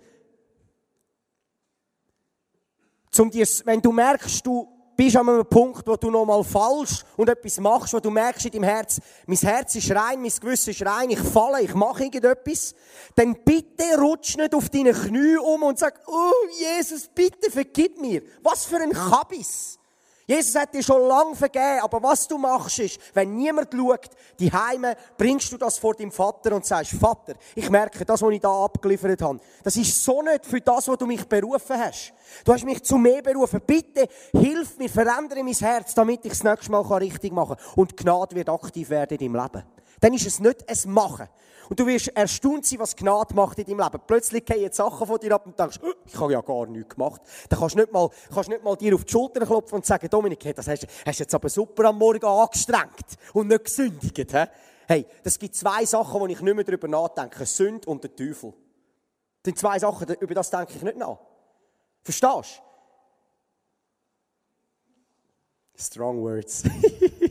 zum 3.11 3.31
dir, 3.31 3.47
wenn 3.67 3.83
du 3.83 3.93
merkst, 3.93 4.47
du 4.47 4.67
bist 4.97 5.17
an 5.17 5.29
einem 5.29 5.47
Punkt, 5.47 5.87
wo 5.87 5.97
du 5.97 6.11
nochmal 6.11 6.45
falsch 6.45 7.05
und 7.17 7.29
etwas 7.29 7.59
machst, 7.59 7.95
wo 7.95 8.01
du 8.01 8.11
merkst 8.11 8.47
in 8.47 8.53
deinem 8.53 8.65
Herz, 8.65 9.01
mein 9.27 9.39
Herz 9.39 9.75
ist 9.75 9.91
rein, 9.91 10.21
mein 10.21 10.31
Gewissen 10.31 10.71
ist 10.71 10.85
rein, 10.85 11.11
ich 11.11 11.19
falle, 11.19 11.63
ich 11.63 11.75
mache 11.75 12.05
irgendetwas, 12.05 12.75
dann 13.15 13.37
bitte 13.45 13.99
rutsch 13.99 14.37
nicht 14.37 14.55
auf 14.55 14.69
deine 14.71 14.93
Knie 14.93 15.37
um 15.37 15.63
und 15.63 15.79
sag, 15.79 16.01
oh 16.07 16.33
Jesus, 16.59 17.09
bitte 17.15 17.51
vergib 17.51 18.01
mir. 18.01 18.23
Was 18.43 18.65
für 18.65 18.77
ein 18.77 18.93
Kabis. 18.93 19.79
Jesus 20.26 20.54
hat 20.54 20.73
dir 20.73 20.83
schon 20.83 21.07
lange 21.07 21.37
vergeben, 21.37 21.81
aber 21.83 22.02
was 22.02 22.26
du 22.26 22.38
machst 22.38 22.78
ist, 22.78 22.99
wenn 23.12 23.37
niemand 23.37 23.69
schaut, 23.75 24.09
die 24.38 24.50
Heime, 24.50 24.97
bringst 25.19 25.52
du 25.52 25.59
das 25.59 25.76
vor 25.76 25.95
deinem 25.95 26.11
Vater 26.11 26.54
und 26.54 26.64
sagst, 26.64 26.93
Vater, 26.93 27.35
ich 27.54 27.69
merke, 27.69 28.07
das, 28.07 28.23
was 28.23 28.33
ich 28.33 28.40
da 28.40 28.64
abgeliefert 28.64 29.21
habe, 29.21 29.40
das 29.62 29.76
ist 29.76 30.02
so 30.02 30.23
nicht 30.23 30.47
für 30.47 30.62
das, 30.62 30.88
was 30.88 30.97
du 30.97 31.07
mich 31.07 31.25
berufen 31.26 31.78
hast. 31.78 32.14
Du 32.43 32.54
hast 32.54 32.64
mich 32.64 32.83
zu 32.83 32.97
mehr 32.97 33.21
berufen. 33.21 33.61
Bitte, 33.66 34.09
hilf 34.33 34.78
mir, 34.78 34.88
verändere 34.88 35.45
mein 35.45 35.52
Herz, 35.52 35.95
damit 35.95 36.25
ich 36.25 36.33
das 36.33 36.43
nächste 36.43 36.71
Mal 36.71 36.81
richtig 36.81 37.33
machen 37.33 37.57
kann. 37.57 37.75
Und 37.76 37.97
Gnade 37.97 38.35
wird 38.35 38.49
aktiv 38.49 38.88
werden 38.88 39.19
in 39.19 39.33
deinem 39.33 39.43
Leben. 39.43 39.74
Dann 40.04 40.12
ist 40.12 40.26
es 40.26 40.38
nicht 40.38 40.68
ein 40.68 40.92
Machen. 40.92 41.26
Und 41.70 41.80
du 41.80 41.87
wirst 41.87 42.08
erstaunt 42.08 42.66
sein, 42.66 42.78
was 42.78 42.94
Gnade 42.94 43.34
macht 43.34 43.58
in 43.58 43.64
deinem 43.64 43.80
Leben. 43.80 44.04
Plötzlich 44.06 44.44
gehen 44.44 44.70
Sachen 44.70 45.06
von 45.06 45.18
dir 45.18 45.34
ab 45.34 45.46
und 45.46 45.58
denkst, 45.58 45.80
oh, 45.82 45.94
ich 46.04 46.14
habe 46.20 46.30
ja 46.30 46.42
gar 46.42 46.66
nichts 46.66 46.94
gemacht. 46.94 47.23
Dann 47.49 47.58
kannst 47.58 47.75
du 47.75 47.78
nicht 47.78 47.90
mal, 47.90 48.11
kannst 48.34 48.50
nicht 48.50 48.62
mal 48.62 48.76
dir 48.76 48.94
auf 48.94 49.04
die 49.06 49.11
Schulter 49.11 49.46
klopfen 49.46 49.76
und 49.76 49.87
sagen, 49.87 50.06
Dominik, 50.11 50.54
das 50.54 50.68
hast, 50.68 50.87
hast 51.06 51.20
jetzt 51.20 51.34
aber 51.34 51.49
super 51.49 51.87
am 51.87 51.96
Morgen 51.96 52.23
angestrengt 52.23 53.16
und 53.32 53.49
nicht 53.49 53.64
gesündigt. 53.64 54.30
He? 54.30 54.44
Hey, 54.87 55.06
das 55.23 55.38
gibt 55.38 55.56
zwei 55.56 55.87
Sachen, 55.87 56.20
wo 56.20 56.26
ich 56.26 56.38
nicht 56.38 56.54
mehr 56.54 56.64
darüber 56.64 56.87
nachdenke. 56.87 57.46
Sünd 57.46 57.87
und 57.87 58.04
der 58.04 58.14
Teufel. 58.14 58.52
Das 59.42 59.52
sind 59.52 59.58
zwei 59.58 59.78
Sachen, 59.78 60.06
über 60.20 60.34
das 60.34 60.50
denke 60.50 60.75
ich 60.76 60.82
nicht 60.82 60.99
nach. 60.99 61.18
Verstehst 62.02 62.61
du? 65.78 65.82
Strong 65.82 66.20
words. 66.20 66.64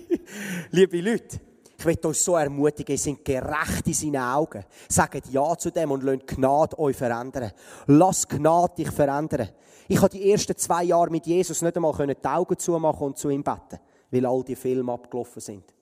Liebe 0.72 1.00
Leute, 1.02 1.40
ich 1.84 1.86
möchte 1.86 2.08
euch 2.08 2.22
so 2.22 2.38
ermutigen, 2.38 2.94
ihr 2.94 2.98
seid 2.98 3.26
gerecht 3.26 3.86
in 3.86 3.94
seinen 3.94 4.22
Augen. 4.22 4.64
Sagt 4.88 5.28
Ja 5.30 5.58
zu 5.58 5.70
dem 5.70 5.92
und 5.92 6.02
lasst 6.02 6.28
Gnade 6.28 6.80
euch 6.80 6.96
verändern. 6.96 7.52
Lass 7.88 8.26
Gnade 8.26 8.76
dich 8.76 8.90
verändern. 8.90 9.50
Ich 9.90 9.98
habe 9.98 10.08
die 10.08 10.32
ersten 10.32 10.56
zwei 10.56 10.86
Jahre 10.86 11.10
mit 11.10 11.26
Jesus 11.26 11.62
nicht 11.62 11.76
einmal 11.76 11.94
die 12.08 12.26
Augen 12.26 12.58
zumachen 12.58 13.08
und 13.08 13.18
zu 13.18 13.30
ihm 13.30 13.44
beten, 13.44 13.82
weil 14.12 14.26
all 14.26 14.44
die 14.46 14.56
Filme 14.56 14.94
abgelaufen 14.94 15.42
sind. 15.42 15.74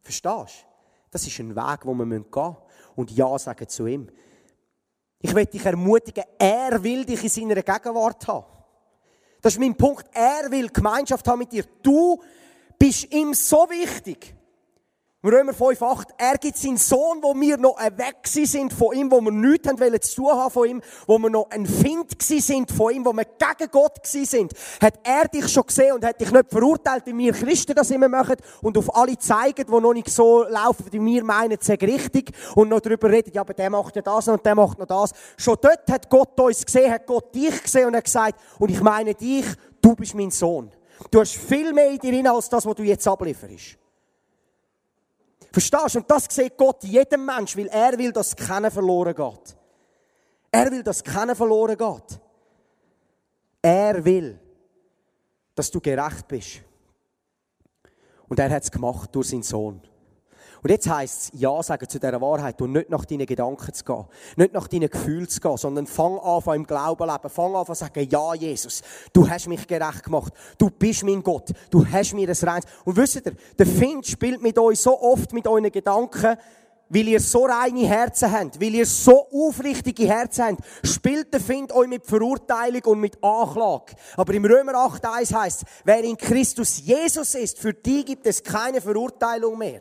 Verstehst 0.00 0.64
du? 0.64 1.08
Das 1.10 1.26
ist 1.26 1.38
ein 1.40 1.54
Weg, 1.54 1.80
wo 1.84 1.92
wir 1.92 2.06
gehen 2.06 2.24
müssen. 2.30 2.56
Und 2.96 3.10
Ja 3.10 3.38
sagen 3.38 3.68
zu 3.68 3.86
ihm. 3.86 4.08
Ich 5.20 5.34
möchte 5.34 5.58
dich 5.58 5.66
ermutigen, 5.66 6.24
er 6.38 6.82
will 6.82 7.04
dich 7.04 7.22
in 7.22 7.28
seiner 7.28 7.62
Gegenwart 7.62 8.26
haben. 8.28 8.46
Das 9.42 9.52
ist 9.52 9.60
mein 9.60 9.76
Punkt. 9.76 10.06
Er 10.14 10.50
will 10.50 10.68
Gemeinschaft 10.68 11.28
haben 11.28 11.40
mit 11.40 11.52
dir. 11.52 11.64
Du 11.82 12.18
bist 12.78 13.12
ihm 13.12 13.34
so 13.34 13.68
wichtig. 13.68 14.36
Römer 15.24 15.52
5,8, 15.52 16.14
er 16.18 16.36
gibt 16.36 16.56
seinen 16.56 16.78
Sohn, 16.78 17.22
wo 17.22 17.32
wir 17.40 17.56
noch 17.56 17.78
weg 17.78 18.26
sind 18.26 18.72
von 18.72 18.92
ihm, 18.92 19.08
wo 19.08 19.20
wir 19.20 19.30
nichts 19.30 19.68
haben 19.68 19.78
wollen 19.78 20.02
zu 20.02 20.16
tun 20.16 20.32
haben 20.32 20.50
von 20.50 20.68
ihm, 20.68 20.82
wo 21.06 21.16
wir 21.16 21.30
noch 21.30 21.48
ein 21.50 21.64
Find 21.64 22.20
sind 22.20 22.72
von 22.72 22.92
ihm, 22.92 23.04
wo 23.04 23.12
wir 23.12 23.24
gegen 23.24 23.70
Gott 23.70 24.04
sind, 24.04 24.52
hat 24.80 24.94
er 25.04 25.28
dich 25.28 25.46
schon 25.46 25.64
gesehen 25.64 25.92
und 25.92 26.04
hat 26.04 26.20
dich 26.20 26.32
nicht 26.32 26.50
verurteilt, 26.50 27.06
wie 27.06 27.16
wir 27.16 27.32
Christen 27.34 27.72
das 27.72 27.92
immer 27.92 28.08
machen 28.08 28.34
und 28.62 28.76
auf 28.76 28.96
alle 28.96 29.16
zeigen, 29.16 29.64
die 29.64 29.80
noch 29.80 29.92
nicht 29.92 30.10
so 30.10 30.42
laufen, 30.42 30.86
wie 30.90 31.00
wir 31.00 31.22
meinen, 31.22 31.56
es 31.60 31.68
richtig 31.68 32.32
und 32.56 32.70
noch 32.70 32.80
darüber 32.80 33.08
reden, 33.08 33.30
ja, 33.32 33.42
aber 33.42 33.54
der 33.54 33.70
macht 33.70 33.94
ja 33.94 34.02
das 34.02 34.26
und 34.26 34.44
der 34.44 34.56
macht 34.56 34.80
noch 34.80 34.86
das. 34.86 35.12
Schon 35.36 35.56
dort 35.60 35.88
hat 35.88 36.10
Gott 36.10 36.40
uns 36.40 36.66
gesehen, 36.66 36.90
hat 36.90 37.06
Gott 37.06 37.32
dich 37.32 37.62
gesehen 37.62 37.86
und 37.86 37.94
hat 37.94 38.06
gesagt, 38.06 38.40
und 38.58 38.72
ich 38.72 38.80
meine 38.80 39.14
dich, 39.14 39.46
du 39.80 39.94
bist 39.94 40.16
mein 40.16 40.32
Sohn. 40.32 40.72
Du 41.12 41.20
hast 41.20 41.36
viel 41.36 41.72
mehr 41.72 41.90
in 41.90 41.98
dir 41.98 42.32
als 42.32 42.48
das, 42.48 42.66
was 42.66 42.74
du 42.74 42.82
jetzt 42.82 43.06
ablieferst. 43.06 43.78
Verstehst 45.52 45.94
du? 45.94 45.98
Und 45.98 46.10
das 46.10 46.26
sieht 46.30 46.56
Gott 46.56 46.82
jedem 46.84 47.26
Mensch, 47.26 47.56
weil 47.56 47.66
er 47.68 47.98
will, 47.98 48.12
dass 48.12 48.34
keiner 48.34 48.70
verloren 48.70 49.14
geht. 49.14 49.56
Er 50.50 50.70
will, 50.70 50.82
dass 50.82 51.04
keiner 51.04 51.36
verloren 51.36 51.76
geht. 51.76 52.20
Er 53.60 54.04
will, 54.04 54.40
dass 55.54 55.70
du 55.70 55.80
gerecht 55.80 56.26
bist. 56.26 56.62
Und 58.28 58.38
er 58.38 58.50
hat 58.50 58.62
es 58.62 58.70
gemacht 58.70 59.14
durch 59.14 59.28
seinen 59.28 59.42
Sohn. 59.42 59.82
Und 60.62 60.70
jetzt 60.70 60.88
heisst 60.88 61.34
es, 61.34 61.40
Ja 61.40 61.60
sagen 61.60 61.88
zu 61.88 61.98
dieser 61.98 62.20
Wahrheit 62.20 62.60
und 62.62 62.70
nicht 62.70 62.88
nach 62.88 63.04
deinen 63.04 63.26
Gedanken 63.26 63.74
zu 63.74 63.84
gehen, 63.84 64.04
nicht 64.36 64.52
nach 64.52 64.68
deinen 64.68 64.88
Gefühlen 64.88 65.28
zu 65.28 65.40
gehen, 65.40 65.56
sondern 65.56 65.88
fang 65.88 66.18
an, 66.20 66.54
im 66.54 66.66
Glauben 66.66 67.04
leben. 67.04 67.30
Fang 67.30 67.56
an, 67.56 67.66
zu 67.66 67.74
sagen, 67.74 68.08
Ja, 68.08 68.32
Jesus, 68.34 68.82
du 69.12 69.28
hast 69.28 69.48
mich 69.48 69.66
gerecht 69.66 70.04
gemacht. 70.04 70.32
Du 70.58 70.70
bist 70.70 71.02
mein 71.02 71.22
Gott. 71.22 71.50
Du 71.68 71.84
hast 71.84 72.14
mir 72.14 72.28
das 72.28 72.46
Reins. 72.46 72.64
Und 72.84 72.96
wisst 72.96 73.16
ihr, 73.16 73.32
der 73.58 73.66
Find 73.66 74.06
spielt 74.06 74.40
mit 74.40 74.56
euch 74.56 74.78
so 74.78 75.00
oft 75.00 75.32
mit 75.32 75.48
euren 75.48 75.72
Gedanken, 75.72 76.36
weil 76.88 77.08
ihr 77.08 77.20
so 77.20 77.46
reine 77.46 77.88
Herzen 77.88 78.30
habt, 78.30 78.60
weil 78.60 78.74
ihr 78.74 78.86
so 78.86 79.26
aufrichtige 79.32 80.06
Herzen 80.06 80.44
habt, 80.44 80.86
spielt 80.86 81.32
der 81.32 81.40
Find 81.40 81.72
euch 81.72 81.88
mit 81.88 82.06
Verurteilung 82.06 82.82
und 82.84 83.00
mit 83.00 83.16
Anklage. 83.24 83.94
Aber 84.16 84.32
im 84.32 84.44
Römer 84.44 84.74
8,1 84.74 85.34
heißt, 85.34 85.64
wer 85.84 86.04
in 86.04 86.16
Christus 86.16 86.80
Jesus 86.84 87.34
ist, 87.34 87.58
für 87.58 87.74
die 87.74 88.04
gibt 88.04 88.26
es 88.28 88.40
keine 88.40 88.80
Verurteilung 88.80 89.58
mehr. 89.58 89.80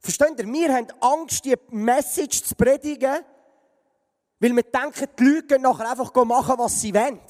Versteht 0.00 0.38
ihr? 0.38 0.46
Wir 0.46 0.74
haben 0.74 0.88
Angst, 1.00 1.44
die 1.44 1.54
Message 1.68 2.42
zu 2.42 2.54
predigen, 2.54 3.20
weil 4.40 4.56
wir 4.56 4.62
denken, 4.62 5.06
die 5.18 5.24
Leute 5.24 5.46
können 5.46 5.62
nachher 5.62 5.90
einfach 5.90 6.12
machen, 6.24 6.54
was 6.58 6.80
sie 6.80 6.94
wollen. 6.94 7.20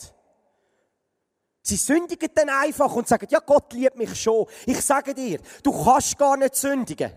Sie 1.62 1.76
sündigen 1.76 2.28
dann 2.34 2.48
einfach 2.48 2.94
und 2.94 3.06
sagen, 3.06 3.26
ja, 3.28 3.40
Gott 3.40 3.72
liebt 3.72 3.96
mich 3.96 4.20
schon. 4.20 4.46
Ich 4.66 4.80
sage 4.80 5.14
dir, 5.14 5.40
du 5.62 5.84
kannst 5.84 6.16
gar 6.16 6.36
nicht 6.36 6.56
sündigen. 6.56 7.12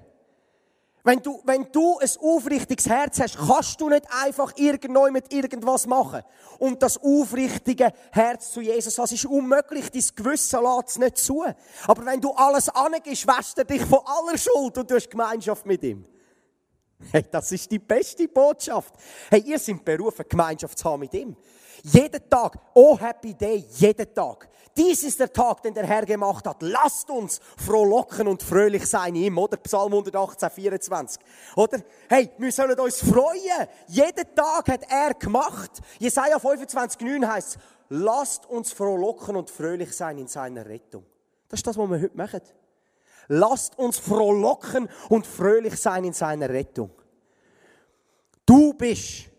Wenn 1.05 1.19
du, 1.19 1.41
wenn 1.43 1.69
du 1.69 1.99
ein 1.99 2.09
aufrichtiges 2.21 2.87
Herz 2.87 3.19
hast, 3.19 3.37
kannst 3.37 3.81
du 3.81 3.89
nicht 3.89 4.05
einfach 4.23 4.53
irgendwo 4.55 5.09
mit 5.11 5.33
irgendwas 5.33 5.85
machen. 5.85 6.21
Und 6.59 6.81
das 6.81 6.97
aufrichtige 6.97 7.91
Herz 8.11 8.53
zu 8.53 8.61
Jesus, 8.61 8.95
das 8.95 9.11
ist 9.11 9.25
unmöglich. 9.25 9.89
Dein 9.91 10.03
Gewissen 10.15 10.63
lässt 10.63 10.89
es 10.89 10.97
nicht 10.97 11.17
zu. 11.17 11.43
Aber 11.87 12.05
wenn 12.05 12.21
du 12.21 12.31
alles 12.31 12.69
angehst, 12.69 13.27
wäscht 13.27 13.57
er 13.57 13.65
dich 13.65 13.81
von 13.81 13.99
aller 14.05 14.37
Schuld 14.37 14.77
und 14.77 14.89
du 14.89 14.95
hast 14.95 15.09
Gemeinschaft 15.09 15.65
mit 15.65 15.83
ihm. 15.83 16.05
Hey, 17.11 17.25
das 17.29 17.51
ist 17.51 17.69
die 17.69 17.79
beste 17.79 18.29
Botschaft. 18.29 18.93
Hey, 19.29 19.41
ihr 19.41 19.59
seid 19.59 19.83
berufen, 19.83 20.23
Gemeinschaft 20.29 20.77
zu 20.77 20.89
haben 20.89 21.01
mit 21.01 21.13
ihm. 21.13 21.35
Jeden 21.83 22.29
Tag. 22.29 22.57
Oh, 22.73 22.97
happy 22.97 23.33
day. 23.33 23.65
Jeden 23.75 24.13
Tag. 24.13 24.47
Dies 24.75 25.03
ist 25.03 25.19
der 25.19 25.31
Tag, 25.31 25.61
den 25.61 25.73
der 25.73 25.85
Herr 25.85 26.05
gemacht 26.05 26.47
hat. 26.47 26.57
Lasst 26.61 27.09
uns 27.09 27.39
frohlocken 27.57 28.27
und 28.27 28.41
fröhlich 28.41 28.87
sein 28.87 29.13
ihm, 29.13 29.37
oder? 29.37 29.57
Psalm 29.57 29.93
118, 29.93 30.49
24. 30.49 31.21
Oder? 31.55 31.79
Hey, 32.09 32.31
wir 32.39 32.51
sollen 32.51 32.79
uns 32.79 32.99
freuen. 32.99 33.67
Jeden 33.87 34.35
Tag 34.35 34.67
hat 34.69 34.85
er 34.89 35.13
gemacht. 35.13 35.71
Jesaja 35.99 36.39
25, 36.39 37.01
9 37.01 37.27
heißt, 37.27 37.57
lasst 37.89 38.47
uns 38.47 38.71
frohlocken 38.71 39.35
und 39.35 39.51
fröhlich 39.51 39.95
sein 39.95 40.17
in 40.17 40.27
seiner 40.27 40.65
Rettung. 40.65 41.05
Das 41.49 41.59
ist 41.59 41.67
das, 41.67 41.77
was 41.77 41.89
wir 41.89 42.01
heute 42.01 42.17
machen. 42.17 42.41
Lasst 43.27 43.77
uns 43.77 43.99
frohlocken 43.99 44.89
und 45.09 45.27
fröhlich 45.27 45.75
sein 45.79 46.03
in 46.03 46.13
seiner 46.13 46.49
Rettung. 46.49 46.89
Du 48.45 48.73
bist 48.73 49.29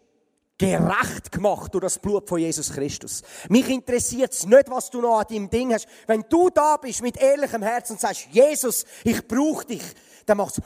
gerecht 0.59 1.33
gemacht 1.33 1.75
durch 1.75 1.83
das 1.83 1.99
Blut 1.99 2.29
von 2.29 2.39
Jesus 2.39 2.73
Christus. 2.73 3.23
Mich 3.49 3.69
interessiert 3.69 4.33
es 4.33 4.47
nicht, 4.47 4.71
was 4.71 4.91
du 4.91 5.01
noch 5.01 5.19
an 5.19 5.27
deinem 5.29 5.51
Ding 5.51 5.73
hast. 5.73 5.87
Wenn 6.07 6.25
du 6.29 6.49
da 6.51 6.77
bist 6.77 7.03
mit 7.03 7.21
ehrlichem 7.21 7.63
Herzen 7.63 7.95
und 7.95 8.01
sagst, 8.01 8.29
Jesus, 8.31 8.85
ich 9.03 9.27
brauche 9.27 9.67
dich, 9.67 9.83
dann 10.27 10.37
machst 10.37 10.59
du 10.59 10.63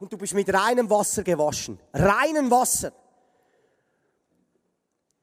und 0.00 0.12
du 0.12 0.18
bist 0.18 0.34
mit 0.34 0.52
reinem 0.52 0.88
Wasser 0.90 1.22
gewaschen. 1.22 1.78
Reinem 1.92 2.50
Wasser. 2.50 2.92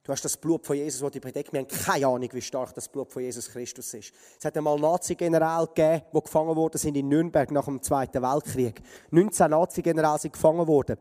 Du 0.03 0.11
hast 0.11 0.23
das 0.23 0.37
Blut 0.37 0.65
von 0.65 0.75
Jesus, 0.75 1.01
das 1.01 1.11
dich 1.11 1.21
bedeckt. 1.21 1.51
Wir 1.51 1.61
haben 1.61 1.67
keine 1.67 2.05
Ahnung, 2.05 2.29
wie 2.31 2.41
stark 2.41 2.75
das 2.75 2.87
Blut 2.87 3.11
von 3.11 3.23
Jesus 3.23 3.49
Christus 3.49 3.91
ist. 3.93 4.13
Es 4.37 4.45
hat 4.45 4.55
einmal 4.55 4.79
Nazi-General 4.79 5.65
gegeben, 5.67 6.03
die 6.13 6.21
gefangen 6.21 6.55
worden 6.55 6.77
sind 6.77 6.95
in 6.95 7.07
Nürnberg 7.07 7.49
nach 7.49 7.65
dem 7.65 7.81
Zweiten 7.81 8.21
Weltkrieg. 8.21 8.83
19 9.09 9.49
Nazi-Generale 9.49 10.19
sind 10.19 10.33
gefangen 10.33 10.67
worden 10.67 10.97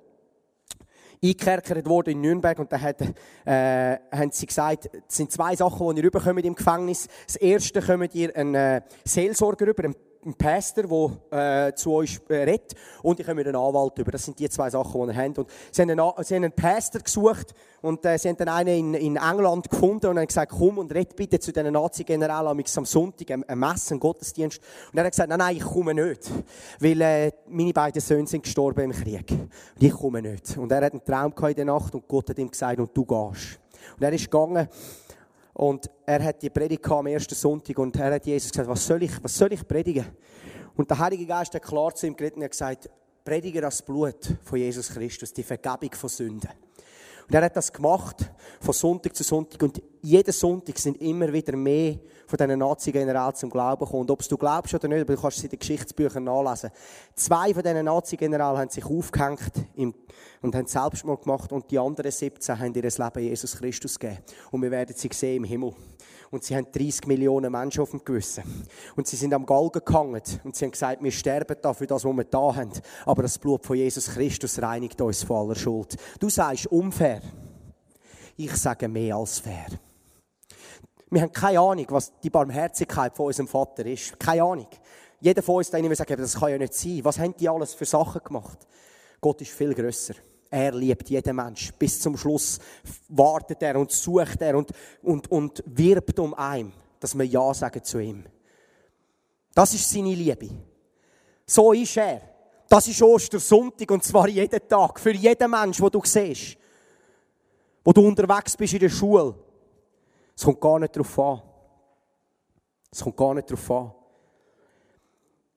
eingekerkert 1.24 1.86
worden 1.86 2.10
in 2.10 2.20
Nürnberg 2.20 2.58
und 2.58 2.70
da 2.70 2.80
hat, 2.80 3.00
äh, 3.00 3.96
haben 4.12 4.30
sie 4.30 4.46
gesagt, 4.46 4.90
es 5.08 5.16
sind 5.16 5.32
zwei 5.32 5.56
Sachen, 5.56 5.94
die 5.94 6.00
ihr 6.00 6.06
rüberkommt 6.06 6.44
im 6.44 6.54
Gefängnis. 6.54 7.08
Das 7.26 7.36
erste 7.36 7.80
kommt 7.80 8.14
ihr 8.14 8.34
einen 8.36 8.54
äh, 8.54 8.80
Seelsorger 9.04 9.66
über, 9.66 9.84
einen 9.84 9.96
einen 10.24 10.34
Pastor, 10.34 11.18
der 11.30 11.68
äh, 11.68 11.74
zu 11.74 11.92
euch 11.92 12.18
äh, 12.28 12.34
redet, 12.34 12.74
und 13.02 13.20
ich 13.20 13.26
habe 13.26 13.40
einen 13.40 13.56
Anwalt 13.56 13.98
über. 13.98 14.12
Das 14.12 14.24
sind 14.24 14.38
die 14.38 14.48
zwei 14.48 14.70
Sachen, 14.70 15.00
die 15.02 15.12
ihr 15.14 15.16
habt. 15.16 15.38
Und 15.38 15.50
sie 15.70 15.82
haben 15.82 15.90
einen, 15.90 16.24
sie 16.24 16.34
haben 16.34 16.44
einen 16.44 16.52
Pastor 16.52 17.00
gesucht 17.00 17.54
und 17.82 18.04
äh, 18.06 18.18
sie 18.18 18.28
haben 18.28 18.36
dann 18.36 18.48
einen 18.48 18.94
in, 18.94 18.94
in 18.94 19.16
England 19.16 19.68
gefunden 19.68 20.06
und 20.06 20.18
haben 20.18 20.26
gesagt, 20.26 20.52
komm 20.52 20.78
und 20.78 20.92
red 20.94 21.14
bitte 21.14 21.38
zu 21.38 21.52
diesen 21.52 21.72
Nazi-Generälen 21.72 22.46
am 22.48 22.84
Sonntag, 22.84 23.30
ein, 23.30 23.44
ein 23.44 23.58
Mess, 23.58 23.92
ein 23.92 24.00
Gottesdienst. 24.00 24.60
Und 24.92 24.98
er 24.98 25.04
hat 25.04 25.12
gesagt, 25.12 25.28
nein, 25.28 25.38
nein, 25.38 25.56
ich 25.56 25.64
komme 25.64 25.94
nicht, 25.94 26.30
weil 26.80 27.00
äh, 27.00 27.32
meine 27.48 27.72
beiden 27.72 28.00
Söhne 28.00 28.26
sind 28.26 28.42
gestorben 28.42 28.84
im 28.84 28.92
Krieg. 28.92 29.30
Und 29.30 29.82
ich 29.82 29.92
komme 29.92 30.22
nicht. 30.22 30.56
Und 30.56 30.72
er 30.72 30.84
hat 30.84 30.92
einen 30.92 31.04
Traum 31.04 31.34
gehabt 31.34 31.50
in 31.58 31.66
der 31.66 31.74
Nacht 31.74 31.94
und 31.94 32.08
Gott 32.08 32.30
hat 32.30 32.38
ihm 32.38 32.50
gesagt, 32.50 32.78
und 32.78 32.96
du 32.96 33.04
gehst. 33.04 33.60
Und 33.96 34.02
er 34.02 34.12
ist 34.12 34.30
gegangen 34.30 34.68
und 35.54 35.88
er 36.04 36.22
hat 36.22 36.42
die 36.42 36.50
Predigt 36.50 36.86
am 36.90 37.06
ersten 37.06 37.34
Sonntag 37.34 37.78
und 37.78 37.96
er 37.96 38.14
hat 38.14 38.26
Jesus 38.26 38.50
gesagt, 38.50 38.68
was 38.68 38.86
soll 38.86 39.02
ich, 39.04 39.22
was 39.22 39.36
soll 39.36 39.52
ich 39.52 39.66
predigen? 39.66 40.04
Und 40.76 40.90
der 40.90 40.98
Heilige 40.98 41.26
Geist 41.26 41.54
hat 41.54 41.62
klar 41.62 41.94
zu 41.94 42.06
ihm 42.06 42.16
geredet 42.16 42.36
und 42.36 42.44
hat 42.44 42.50
gesagt, 42.50 42.90
predige 43.24 43.60
das 43.60 43.80
Blut 43.80 44.36
von 44.42 44.58
Jesus 44.58 44.88
Christus, 44.90 45.32
die 45.32 45.44
Vergebung 45.44 45.92
von 45.92 46.10
Sünden. 46.10 46.50
Und 47.26 47.34
er 47.34 47.42
hat 47.42 47.56
das 47.56 47.72
gemacht, 47.72 48.30
von 48.60 48.74
Sonntag 48.74 49.14
zu 49.16 49.22
Sonntag. 49.22 49.62
Und 49.62 49.82
jeden 50.02 50.32
Sonntag 50.32 50.78
sind 50.78 51.00
immer 51.00 51.32
wieder 51.32 51.56
mehr 51.56 51.98
von 52.26 52.36
diesen 52.36 52.58
Nazi-Generalen 52.58 53.34
zum 53.34 53.50
Glauben 53.50 53.84
gekommen. 53.84 54.02
Und 54.02 54.10
ob 54.10 54.28
du 54.28 54.36
glaubst 54.36 54.74
oder 54.74 54.88
nicht, 54.88 55.02
aber 55.02 55.14
du 55.14 55.20
kannst 55.20 55.38
es 55.38 55.44
in 55.44 55.50
den 55.50 55.58
Geschichtsbüchern 55.58 56.24
nachlesen. 56.24 56.70
Zwei 57.14 57.54
von 57.54 57.62
diesen 57.62 57.84
Nazi-Generalen 57.84 58.58
haben 58.58 58.70
sich 58.70 58.84
aufgehängt 58.84 59.52
und 59.76 60.54
haben 60.54 60.66
Selbstmord 60.66 61.22
gemacht. 61.22 61.52
Und 61.52 61.70
die 61.70 61.78
anderen 61.78 62.10
17 62.10 62.58
haben 62.58 62.74
ihr 62.74 62.82
Leben 62.82 63.22
Jesus 63.22 63.56
Christus 63.56 63.98
gegeben. 63.98 64.22
Und 64.50 64.62
wir 64.62 64.70
werden 64.70 64.94
sie 64.96 65.08
sehen 65.12 65.38
im 65.38 65.44
Himmel. 65.44 65.74
Und 66.34 66.42
sie 66.42 66.56
haben 66.56 66.66
30 66.72 67.06
Millionen 67.06 67.52
Menschen 67.52 67.80
auf 67.80 67.92
dem 67.92 68.04
Gewissen. 68.04 68.42
Und 68.96 69.06
sie 69.06 69.14
sind 69.14 69.32
am 69.32 69.46
Galgen 69.46 69.84
gehangen. 69.84 70.20
Und 70.42 70.56
sie 70.56 70.64
haben 70.64 70.72
gesagt, 70.72 71.00
wir 71.00 71.12
sterben 71.12 71.56
da 71.62 71.72
für 71.72 71.86
das, 71.86 72.04
was 72.04 72.12
wir 72.12 72.24
da 72.24 72.56
haben. 72.56 72.72
Aber 73.06 73.22
das 73.22 73.38
Blut 73.38 73.64
von 73.64 73.76
Jesus 73.76 74.08
Christus 74.08 74.60
reinigt 74.60 75.00
uns 75.00 75.22
von 75.22 75.36
aller 75.36 75.54
Schuld. 75.54 75.96
Du 76.18 76.28
sagst 76.28 76.66
unfair. 76.66 77.22
Ich 78.36 78.52
sage 78.56 78.88
mehr 78.88 79.14
als 79.14 79.38
fair. 79.38 79.66
Wir 81.08 81.22
haben 81.22 81.30
keine 81.30 81.60
Ahnung, 81.60 81.86
was 81.90 82.12
die 82.18 82.30
Barmherzigkeit 82.30 83.14
von 83.14 83.26
unserem 83.26 83.46
Vater 83.46 83.86
ist. 83.86 84.18
Keine 84.18 84.42
Ahnung. 84.42 84.66
Jeder 85.20 85.40
von 85.40 85.54
uns 85.54 85.72
würde 85.72 85.94
sagen, 85.94 86.16
das 86.16 86.34
kann 86.34 86.50
ja 86.50 86.58
nicht 86.58 86.74
sein. 86.74 86.98
Was 87.04 87.16
haben 87.20 87.36
die 87.36 87.48
alles 87.48 87.74
für 87.74 87.84
Sachen 87.84 88.22
gemacht? 88.24 88.58
Gott 89.20 89.40
ist 89.40 89.52
viel 89.52 89.72
grösser. 89.72 90.14
Er 90.56 90.72
liebt 90.72 91.10
jeden 91.10 91.34
Mensch. 91.34 91.72
Bis 91.72 92.00
zum 92.00 92.16
Schluss 92.16 92.60
wartet 93.08 93.60
er 93.60 93.74
und 93.74 93.90
sucht 93.90 94.40
er 94.40 94.56
und, 94.56 94.70
und, 95.02 95.28
und 95.28 95.64
wirbt 95.66 96.16
um 96.20 96.32
einen, 96.32 96.72
dass 97.00 97.18
wir 97.18 97.26
Ja 97.26 97.52
sagen 97.52 97.82
zu 97.82 97.98
ihm. 97.98 98.24
Das 99.52 99.74
ist 99.74 99.90
seine 99.90 100.14
Liebe. 100.14 100.50
So 101.44 101.72
ist 101.72 101.96
er. 101.96 102.20
Das 102.68 102.86
ist 102.86 103.02
Ostersonntag 103.02 103.90
und 103.90 104.04
zwar 104.04 104.28
jeden 104.28 104.68
Tag. 104.68 105.00
Für 105.00 105.10
jeden 105.10 105.50
Mensch, 105.50 105.80
wo 105.80 105.88
du 105.88 106.00
siehst. 106.04 106.56
Wo 107.82 107.92
du 107.92 108.06
unterwegs 108.06 108.56
bist 108.56 108.74
in 108.74 108.78
der 108.78 108.90
Schule. 108.90 109.34
Es 110.36 110.44
kommt 110.44 110.60
gar 110.60 110.78
nicht 110.78 110.94
darauf 110.94 111.18
an. 111.18 111.42
Es 112.92 113.02
kommt 113.02 113.16
gar 113.16 113.34
nicht 113.34 113.50
darauf 113.50 113.70
an. 113.72 113.92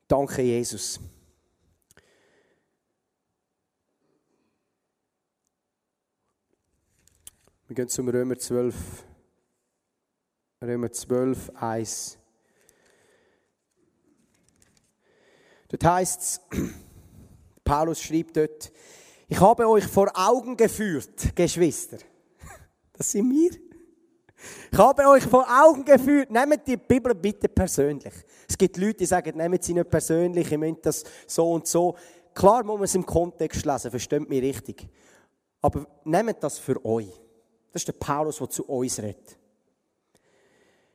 Danke, 0.07 0.41
Jesus. 0.41 0.99
Wir 7.67 7.75
gehen 7.75 7.89
zum 7.89 8.07
Römer 8.07 8.37
12. 8.37 8.73
Römer 10.63 10.89
12, 10.89 11.51
1. 11.53 12.17
Dort 15.67 15.83
heißt 15.83 16.21
es, 16.51 16.69
Paulus 17.65 18.01
schreibt 18.01 18.37
dort, 18.37 18.71
ich 19.27 19.41
habe 19.41 19.67
euch 19.67 19.85
vor 19.85 20.09
Augen 20.15 20.55
geführt, 20.55 21.35
Geschwister. 21.35 21.97
Das 22.93 23.11
sind 23.11 23.29
wir. 23.29 23.51
Ich 24.71 24.77
habe 24.77 25.05
euch 25.09 25.25
vor 25.25 25.45
Augen 25.45 25.83
geführt, 25.83 26.31
nehmt 26.31 26.65
die 26.65 26.77
Bibel 26.77 27.13
bitte 27.13 27.49
persönlich. 27.49 28.13
Es 28.47 28.57
gibt 28.57 28.77
Leute, 28.77 28.99
die 28.99 29.05
sagen, 29.05 29.35
nehmt 29.35 29.61
sie 29.61 29.73
nicht 29.73 29.89
persönlich, 29.89 30.49
ihr 30.49 30.57
müsst 30.57 30.85
das 30.85 31.03
so 31.27 31.51
und 31.51 31.67
so. 31.67 31.97
Klar 32.33 32.63
muss 32.63 32.77
man 32.77 32.85
es 32.85 32.95
im 32.95 33.05
Kontext 33.05 33.65
lesen, 33.65 33.91
versteht 33.91 34.29
mich 34.29 34.41
richtig. 34.41 34.87
Aber 35.61 35.85
nehmt 36.05 36.41
das 36.41 36.59
für 36.59 36.83
euch. 36.85 37.26
Das 37.71 37.81
ist 37.81 37.87
der 37.87 37.93
Paulus, 37.93 38.37
der 38.37 38.49
zu 38.49 38.63
uns 38.65 38.99
redet. 38.99 39.37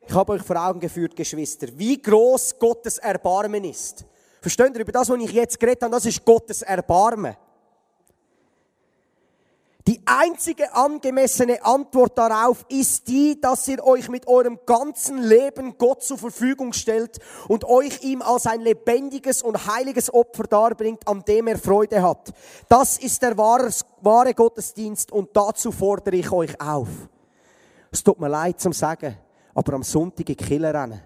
Ich 0.01 0.15
habe 0.15 0.33
euch 0.33 0.43
vor 0.43 0.57
Augen 0.57 0.81
geführt, 0.81 1.15
Geschwister, 1.15 1.69
wie 1.77 2.01
groß 2.01 2.59
Gottes 2.59 2.99
Erbarmen 2.99 3.65
ist. 3.65 4.05
Versteht 4.41 4.75
ihr, 4.75 4.81
über 4.81 4.93
das, 4.93 5.09
was 5.09 5.21
ich 5.21 5.33
jetzt 5.33 5.61
geredet 5.61 5.83
habe, 5.83 5.93
das 5.93 6.07
ist 6.07 6.25
Gottes 6.25 6.63
Erbarmen. 6.63 7.37
Die 9.89 10.01
einzige 10.07 10.75
angemessene 10.75 11.65
Antwort 11.65 12.17
darauf 12.17 12.65
ist 12.69 13.09
die, 13.09 13.41
dass 13.41 13.67
ihr 13.67 13.83
euch 13.83 14.09
mit 14.09 14.29
eurem 14.29 14.61
ganzen 14.65 15.19
Leben 15.19 15.77
Gott 15.77 16.05
zur 16.05 16.19
Verfügung 16.19 16.73
stellt 16.73 17.19
und 17.49 17.65
euch 17.65 18.01
ihm 18.03 18.23
als 18.23 18.47
ein 18.47 18.61
lebendiges 18.61 19.43
und 19.43 19.67
heiliges 19.67 20.13
Opfer 20.15 20.45
darbringt, 20.45 21.09
an 21.09 21.25
dem 21.25 21.49
er 21.49 21.59
Freude 21.59 22.01
hat. 22.01 22.33
Das 22.69 22.97
ist 22.97 23.23
der 23.23 23.37
wahre, 23.37 24.35
Gottesdienst 24.35 25.11
und 25.11 25.31
dazu 25.37 25.73
fordere 25.73 26.15
ich 26.15 26.31
euch 26.31 26.61
auf. 26.61 26.89
Es 27.91 28.05
tut 28.05 28.21
mir 28.21 28.29
leid 28.29 28.61
zum 28.61 28.73
Sagen, 28.73 29.19
aber 29.53 29.73
am 29.73 29.83
Sonntag 29.83 30.29
in 30.29 30.37
die 30.37 30.57
rennen, 30.57 31.01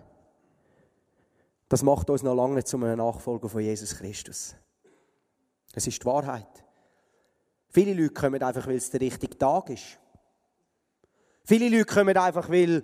das 1.68 1.82
macht 1.82 2.10
uns 2.10 2.22
noch 2.22 2.34
lange 2.34 2.56
nicht 2.56 2.68
zu 2.68 2.76
einem 2.76 2.98
Nachfolger 2.98 3.48
von 3.48 3.62
Jesus 3.62 3.96
Christus. 3.96 4.54
Es 5.72 5.86
ist 5.86 6.00
die 6.00 6.06
Wahrheit. 6.06 6.65
Viele 7.76 7.92
Leute 7.92 8.14
kommen 8.14 8.42
einfach, 8.42 8.66
weil 8.66 8.76
es 8.76 8.88
der 8.90 9.02
richtige 9.02 9.36
Tag 9.36 9.68
ist. 9.68 9.98
Viele 11.44 11.68
Leute 11.68 11.84
kommen 11.84 12.16
einfach, 12.16 12.48
weil 12.48 12.82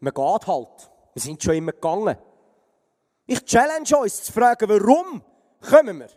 man 0.00 0.12
geht 0.12 0.46
halt. 0.48 0.90
Wir 1.14 1.22
sind 1.22 1.40
schon 1.40 1.54
immer 1.54 1.70
gegangen. 1.70 2.18
Ich 3.24 3.44
challenge 3.44 3.96
uns 3.96 4.24
zu 4.24 4.32
fragen, 4.32 4.68
warum 4.68 5.22
kommen 5.60 6.00
wir? 6.00 6.08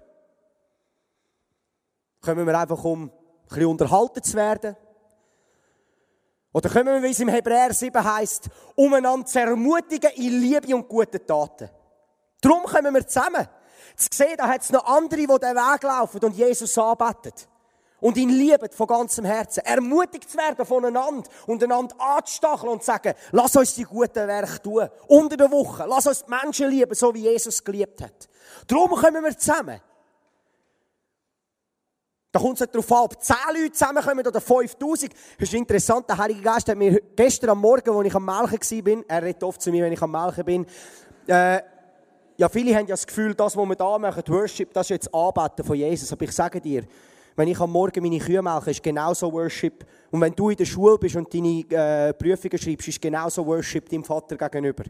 Kommen 2.19 2.47
wir 2.47 2.59
einfach, 2.59 2.83
um 2.83 3.03
ein 3.03 3.11
bisschen 3.47 3.65
unterhalten 3.67 4.23
zu 4.23 4.33
werden? 4.33 4.75
Oder 6.51 6.69
kommen 6.69 6.95
wir, 6.95 7.03
wie 7.03 7.11
es 7.11 7.19
im 7.19 7.29
Hebräer 7.29 7.75
7 7.75 8.03
heißt, 8.03 8.49
um 8.73 8.91
einander 8.91 9.27
zu 9.27 9.39
ermutigen 9.39 10.09
in 10.15 10.41
Liebe 10.41 10.75
und 10.75 10.89
guten 10.89 11.23
Taten? 11.27 11.69
Darum 12.41 12.63
kommen 12.63 12.91
wir 12.91 13.05
zusammen. 13.05 13.47
Zu 13.95 14.07
sehen, 14.11 14.35
da 14.35 14.47
hat 14.47 14.63
es 14.63 14.71
noch 14.71 14.83
andere, 14.87 15.19
die 15.19 15.27
den 15.27 15.55
Weg 15.55 15.83
laufen 15.83 16.25
und 16.25 16.35
Jesus 16.35 16.75
anbeten 16.75 17.53
und 18.05 18.17
ihn 18.17 18.29
lieben 18.29 18.69
von 18.69 18.85
ganzem 18.85 19.25
Herzen. 19.25 19.65
Ermutigt 19.65 20.29
zu 20.29 20.37
werden 20.37 20.63
voneinander 20.63 21.27
und 21.47 21.63
einander 21.63 21.95
anzustacheln 21.99 22.71
und 22.71 22.81
zu 22.81 22.85
sagen, 22.85 23.15
lass 23.31 23.55
uns 23.55 23.73
die 23.73 23.83
guten 23.83 24.27
Werke 24.27 24.61
tun. 24.61 24.87
Unter 25.07 25.35
der 25.35 25.49
Woche. 25.49 25.85
Lass 25.89 26.05
uns 26.05 26.23
die 26.23 26.29
Menschen 26.29 26.69
lieben, 26.69 26.93
so 26.93 27.11
wie 27.15 27.21
Jesus 27.21 27.63
geliebt 27.63 28.03
hat. 28.03 28.29
Darum 28.67 28.91
kommen 28.91 29.23
wir 29.23 29.35
zusammen. 29.35 29.81
Da 32.31 32.39
kommt 32.39 32.53
es 32.53 32.59
nicht 32.59 32.75
darauf 32.75 32.91
an, 32.91 33.05
ob 33.05 33.23
10 33.23 33.35
Leute 33.53 33.71
zusammenkommen 33.71 34.27
oder 34.27 34.39
5000. 34.39 35.11
Das 35.39 35.49
ist 35.49 35.53
interessant, 35.55 36.07
der 36.07 36.19
Heilige 36.19 36.41
Geist 36.41 36.69
hat 36.69 36.77
mir 36.77 37.01
gestern 37.15 37.49
am 37.49 37.59
Morgen, 37.59 37.89
als 37.89 38.05
ich 38.05 38.13
am 38.13 38.25
Melken 38.25 38.85
war, 38.85 39.03
er 39.07 39.23
redet 39.23 39.41
oft 39.41 39.59
zu 39.59 39.71
mir, 39.71 39.83
wenn 39.83 39.93
ich 39.93 40.01
am 40.03 40.11
Melken 40.11 40.45
bin, 40.45 40.67
äh, 41.25 41.59
ja, 42.37 42.49
viele 42.49 42.75
haben 42.75 42.85
ja 42.85 42.93
das 42.93 43.07
Gefühl, 43.07 43.33
das, 43.33 43.57
was 43.57 43.65
wir 43.65 43.75
da 43.75 43.97
machen, 43.97 44.21
Worship, 44.27 44.73
das 44.73 44.87
ist 44.87 44.89
jetzt 44.89 45.15
Anbeten 45.15 45.65
von 45.65 45.75
Jesus. 45.75 46.11
Aber 46.11 46.25
ich 46.25 46.33
sage 46.33 46.61
dir, 46.61 46.83
wenn 47.35 47.47
ich 47.49 47.59
am 47.59 47.71
Morgen 47.71 48.01
meine 48.01 48.19
Kühe 48.19 48.41
melke, 48.41 48.71
ist 48.71 48.81
genauso 48.81 49.31
Worship. 49.31 49.85
Und 50.11 50.21
wenn 50.21 50.33
du 50.33 50.49
in 50.49 50.57
der 50.57 50.65
Schule 50.65 50.97
bist 50.97 51.15
und 51.15 51.33
deine 51.33 51.65
äh, 51.69 52.13
Prüfungen 52.13 52.57
schreibst, 52.57 52.87
ist 52.87 53.01
genauso 53.01 53.45
Worship 53.45 53.89
deinem 53.89 54.03
Vater 54.03 54.37
gegenüber. 54.37 54.85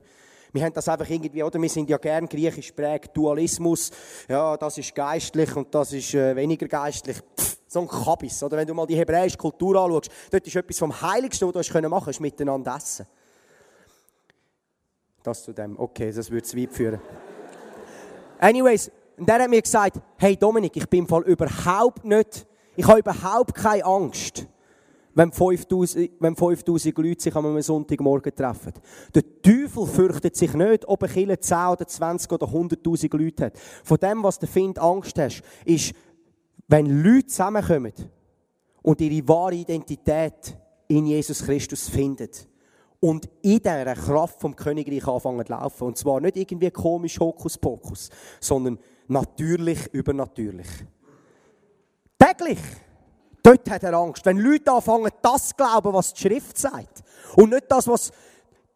Wir 0.54 0.64
haben 0.64 0.74
das 0.74 0.88
einfach 0.88 1.10
irgendwie, 1.10 1.44
oder? 1.44 1.62
Wir 1.62 1.70
sind 1.70 1.90
ja 1.90 1.98
gern 1.98 2.30
griechisch 2.30 2.72
prägt, 2.72 3.18
Dualismus. 3.18 3.92
Ja, 4.30 4.56
das 4.56 4.78
ist 4.78 4.94
geistlich 4.96 5.54
und 5.56 5.74
das 5.74 5.92
ist 5.92 6.14
äh, 6.14 6.36
weniger 6.36 6.68
geistlich. 6.68 7.18
Pff, 7.18 7.58
so 7.68 7.82
ein 7.82 7.88
Kabis, 7.88 8.42
oder? 8.42 8.58
Wenn 8.58 8.68
du 8.68 8.74
mal 8.74 8.86
die 8.86 8.96
hebräische 8.96 9.38
Kultur 9.38 9.76
anschaust, 9.76 10.10
dort 10.32 10.48
ist 10.48 10.56
etwas 10.56 10.80
vom 10.80 11.02
Heiligsten, 11.02 11.54
was 11.54 11.68
du 11.68 11.74
machen 11.74 11.90
kannst, 11.90 12.08
ist 12.08 12.20
miteinander 12.22 12.76
essen. 12.76 13.06
Das 15.24 15.44
zu 15.44 15.52
dem. 15.52 15.78
Okay, 15.78 16.12
das 16.12 16.30
würde 16.30 16.44
zu 16.44 16.56
weit 16.56 16.72
führen. 16.72 17.02
Anyways, 18.40 18.92
und 19.18 19.30
der 19.30 19.40
hat 19.40 19.50
mir 19.50 19.62
gesagt, 19.62 20.00
hey 20.18 20.36
Dominik, 20.36 20.76
ich 20.76 20.88
bin 20.88 21.06
im 21.06 21.24
überhaupt 21.24 22.04
nicht, 22.04 22.46
ich 22.76 22.88
habe 22.88 23.00
überhaupt 23.00 23.54
keine 23.54 23.86
Angst, 23.86 24.48
wenn 25.14 25.32
5000, 25.32 26.12
wenn 26.20 26.36
5000 26.36 26.98
Leute 26.98 27.24
sich 27.24 27.36
am 27.36 27.62
Sonntagmorgen 27.62 28.36
treffen. 28.36 28.74
Der 29.14 29.24
Teufel 29.42 29.88
fürchtet 29.88 30.36
sich 30.36 30.54
nicht, 30.54 30.86
ob 30.88 31.08
Kille 31.08 31.40
10 31.40 31.58
oder 31.68 31.88
20 31.88 32.32
oder 32.32 32.48
100.000 32.48 33.18
Leute 33.18 33.46
hat. 33.46 33.58
Von 33.84 33.98
dem, 33.98 34.24
was 34.24 34.40
der 34.40 34.50
Find 34.50 34.78
Angst 34.78 35.18
hast, 35.18 35.42
ist, 35.64 35.94
wenn 36.68 37.02
Leute 37.02 37.28
zusammenkommen 37.28 37.94
und 38.82 39.00
ihre 39.00 39.28
wahre 39.28 39.56
Identität 39.56 40.58
in 40.88 41.06
Jesus 41.06 41.44
Christus 41.44 41.88
finden 41.88 42.30
und 43.00 43.30
in 43.42 43.60
dieser 43.60 43.94
Kraft 43.94 44.42
vom 44.42 44.56
Königreich 44.56 45.08
anfangen 45.08 45.46
zu 45.46 45.54
laufen. 45.54 45.88
Und 45.88 45.98
zwar 45.98 46.20
nicht 46.20 46.38
irgendwie 46.38 46.72
komisch 46.72 47.20
Hokuspokus, 47.20 48.10
sondern 48.40 48.80
natürlich, 49.08 49.88
übernatürlich. 49.94 50.68
Täglich. 52.18 52.60
Dort 53.44 53.70
hat 53.70 53.84
er 53.84 53.94
Angst. 53.94 54.26
Wenn 54.26 54.38
Leute 54.38 54.72
anfangen, 54.72 55.12
das 55.22 55.50
zu 55.50 55.56
glauben, 55.56 55.94
was 55.94 56.14
die 56.14 56.22
Schrift 56.22 56.58
sagt. 56.58 57.04
Und 57.36 57.52
nicht 57.52 57.66
das, 57.70 57.88
was 57.88 58.12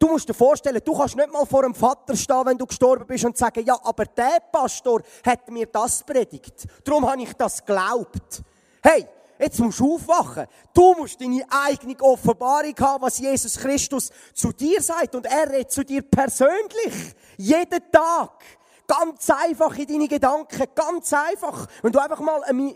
Du 0.00 0.08
musst 0.08 0.26
dir 0.26 0.32
vorstellen, 0.32 0.80
du 0.82 0.96
kannst 0.96 1.14
nicht 1.14 1.30
mal 1.30 1.44
vor 1.44 1.62
einem 1.62 1.74
Vater 1.74 2.16
stehen, 2.16 2.46
wenn 2.46 2.56
du 2.56 2.64
gestorben 2.64 3.06
bist 3.06 3.22
und 3.26 3.36
sagen, 3.36 3.62
ja, 3.62 3.78
aber 3.84 4.06
der 4.06 4.40
Pastor 4.50 5.02
hat 5.26 5.50
mir 5.50 5.66
das 5.66 6.02
predigt. 6.02 6.66
Darum 6.82 7.06
habe 7.06 7.20
ich 7.20 7.34
das 7.34 7.62
geglaubt. 7.62 8.42
Hey, 8.82 9.06
jetzt 9.38 9.58
musst 9.58 9.78
du 9.78 9.96
aufwachen. 9.96 10.46
Du 10.72 10.94
musst 10.94 11.20
deine 11.20 11.44
eigene 11.50 12.00
Offenbarung 12.00 12.74
haben, 12.80 13.02
was 13.02 13.18
Jesus 13.18 13.58
Christus 13.58 14.10
zu 14.32 14.52
dir 14.52 14.80
sagt. 14.80 15.14
Und 15.14 15.26
er 15.26 15.50
redet 15.50 15.70
zu 15.70 15.84
dir 15.84 16.00
persönlich. 16.00 17.14
Jeden 17.36 17.92
Tag. 17.92 18.42
Ganz 18.90 19.30
einfach 19.30 19.78
in 19.78 19.86
deine 19.86 20.08
Gedanken. 20.08 20.64
Ganz 20.74 21.12
einfach. 21.12 21.68
Wenn 21.80 21.92
du 21.92 22.00
einfach 22.00 22.18
mal 22.18 22.42
ein 22.42 22.74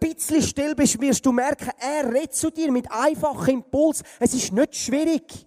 bisschen 0.00 0.42
still 0.42 0.74
bist, 0.74 1.00
wirst 1.00 1.24
du 1.24 1.30
merken, 1.30 1.70
er 1.78 2.12
redet 2.12 2.34
zu 2.34 2.50
dir 2.50 2.72
mit 2.72 2.90
einfachem 2.90 3.58
Impuls. 3.58 4.02
Es 4.18 4.34
ist 4.34 4.52
nicht 4.52 4.74
schwierig. 4.74 5.46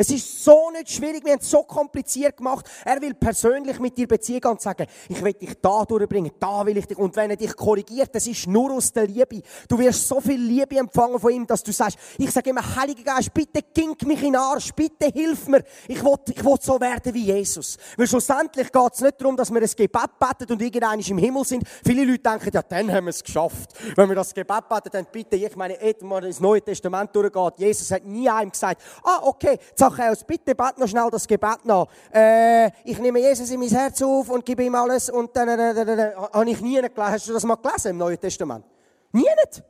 Es 0.00 0.08
ist 0.08 0.42
so 0.42 0.70
nicht 0.70 0.90
schwierig, 0.90 1.22
wir 1.26 1.32
haben 1.32 1.40
es 1.40 1.50
so 1.50 1.62
kompliziert 1.62 2.38
gemacht. 2.38 2.64
Er 2.86 3.02
will 3.02 3.12
persönlich 3.12 3.78
mit 3.78 3.98
dir 3.98 4.08
beziehen 4.08 4.42
und 4.46 4.58
sagen, 4.58 4.86
ich 5.10 5.22
will 5.22 5.34
dich 5.34 5.52
da 5.60 5.84
durchbringen, 5.84 6.32
da 6.40 6.64
will 6.64 6.78
ich 6.78 6.86
dich. 6.86 6.96
Und 6.96 7.14
wenn 7.16 7.28
er 7.28 7.36
dich 7.36 7.54
korrigiert, 7.54 8.14
das 8.14 8.26
ist 8.26 8.46
nur 8.46 8.72
aus 8.72 8.94
der 8.94 9.06
Liebe. 9.06 9.42
Du 9.68 9.78
wirst 9.78 10.08
so 10.08 10.18
viel 10.18 10.40
Liebe 10.40 10.78
empfangen 10.78 11.20
von 11.20 11.30
ihm, 11.30 11.46
dass 11.46 11.62
du 11.62 11.70
sagst, 11.70 11.98
ich 12.16 12.30
sage 12.30 12.48
immer, 12.48 12.62
Heiliger 12.76 13.14
Geist, 13.14 13.34
bitte 13.34 13.60
gink 13.74 14.02
mich 14.06 14.22
in 14.22 14.32
den 14.32 14.36
Arsch, 14.36 14.72
bitte 14.72 15.10
hilf 15.12 15.46
mir. 15.48 15.62
Ich 15.86 16.02
will, 16.02 16.16
ich 16.34 16.42
will 16.42 16.56
so 16.62 16.80
werden 16.80 17.12
wie 17.12 17.26
Jesus. 17.26 17.76
Weil 17.98 18.06
schlussendlich 18.06 18.72
geht 18.72 18.94
es 18.94 19.02
nicht 19.02 19.20
darum, 19.20 19.36
dass 19.36 19.52
wir 19.52 19.60
ein 19.60 19.68
Gebet 19.68 20.18
beten 20.18 20.50
und 20.50 20.62
irgendeiner 20.62 21.06
im 21.06 21.18
Himmel 21.18 21.44
sind. 21.44 21.64
Viele 21.84 22.06
Leute 22.06 22.20
denken, 22.20 22.50
ja, 22.54 22.62
dann 22.62 22.90
haben 22.90 23.04
wir 23.04 23.10
es 23.10 23.22
geschafft. 23.22 23.74
Wenn 23.96 24.08
wir 24.08 24.16
das 24.16 24.32
Gebet 24.32 24.66
beten, 24.66 24.88
dann 24.92 25.06
bitte, 25.12 25.36
ich 25.36 25.56
meine, 25.56 25.76
wenn 25.78 26.08
man 26.08 26.24
ins 26.24 26.40
Neue 26.40 26.62
Testament 26.62 27.14
durchgeht, 27.14 27.58
Jesus 27.58 27.90
hat 27.90 28.06
nie 28.06 28.30
einem 28.30 28.50
gesagt, 28.50 28.80
ah, 29.04 29.20
okay, 29.24 29.58
Zachäus, 29.90 30.24
bitte 30.24 30.54
bet 30.54 30.78
noch 30.78 30.88
schnell 30.88 31.08
das 31.10 31.26
Gebet 31.26 31.64
nach. 31.64 31.86
Äh, 32.12 32.70
ich 32.84 32.98
nehme 32.98 33.20
Jesus 33.20 33.50
in 33.50 33.60
mein 33.60 33.68
Herz 33.68 34.00
auf 34.02 34.28
und 34.30 34.44
gebe 34.44 34.64
ihm 34.64 34.74
alles 34.74 35.10
und 35.10 35.34
dann, 35.36 35.48
dann, 35.48 35.74
dann, 35.74 35.86
dann, 35.86 36.16
habe 36.16 36.50
ich 36.50 36.60
nie 36.60 36.76
gelesen. 36.76 36.92
Hast 36.96 37.28
du 37.28 37.32
das 37.32 37.44
mal 37.44 37.56
gelesen 37.56 37.90
im 37.90 37.98
Neuen 37.98 38.20
Testament? 38.20 38.64
Nie 39.12 39.22
nicht. 39.22 39.62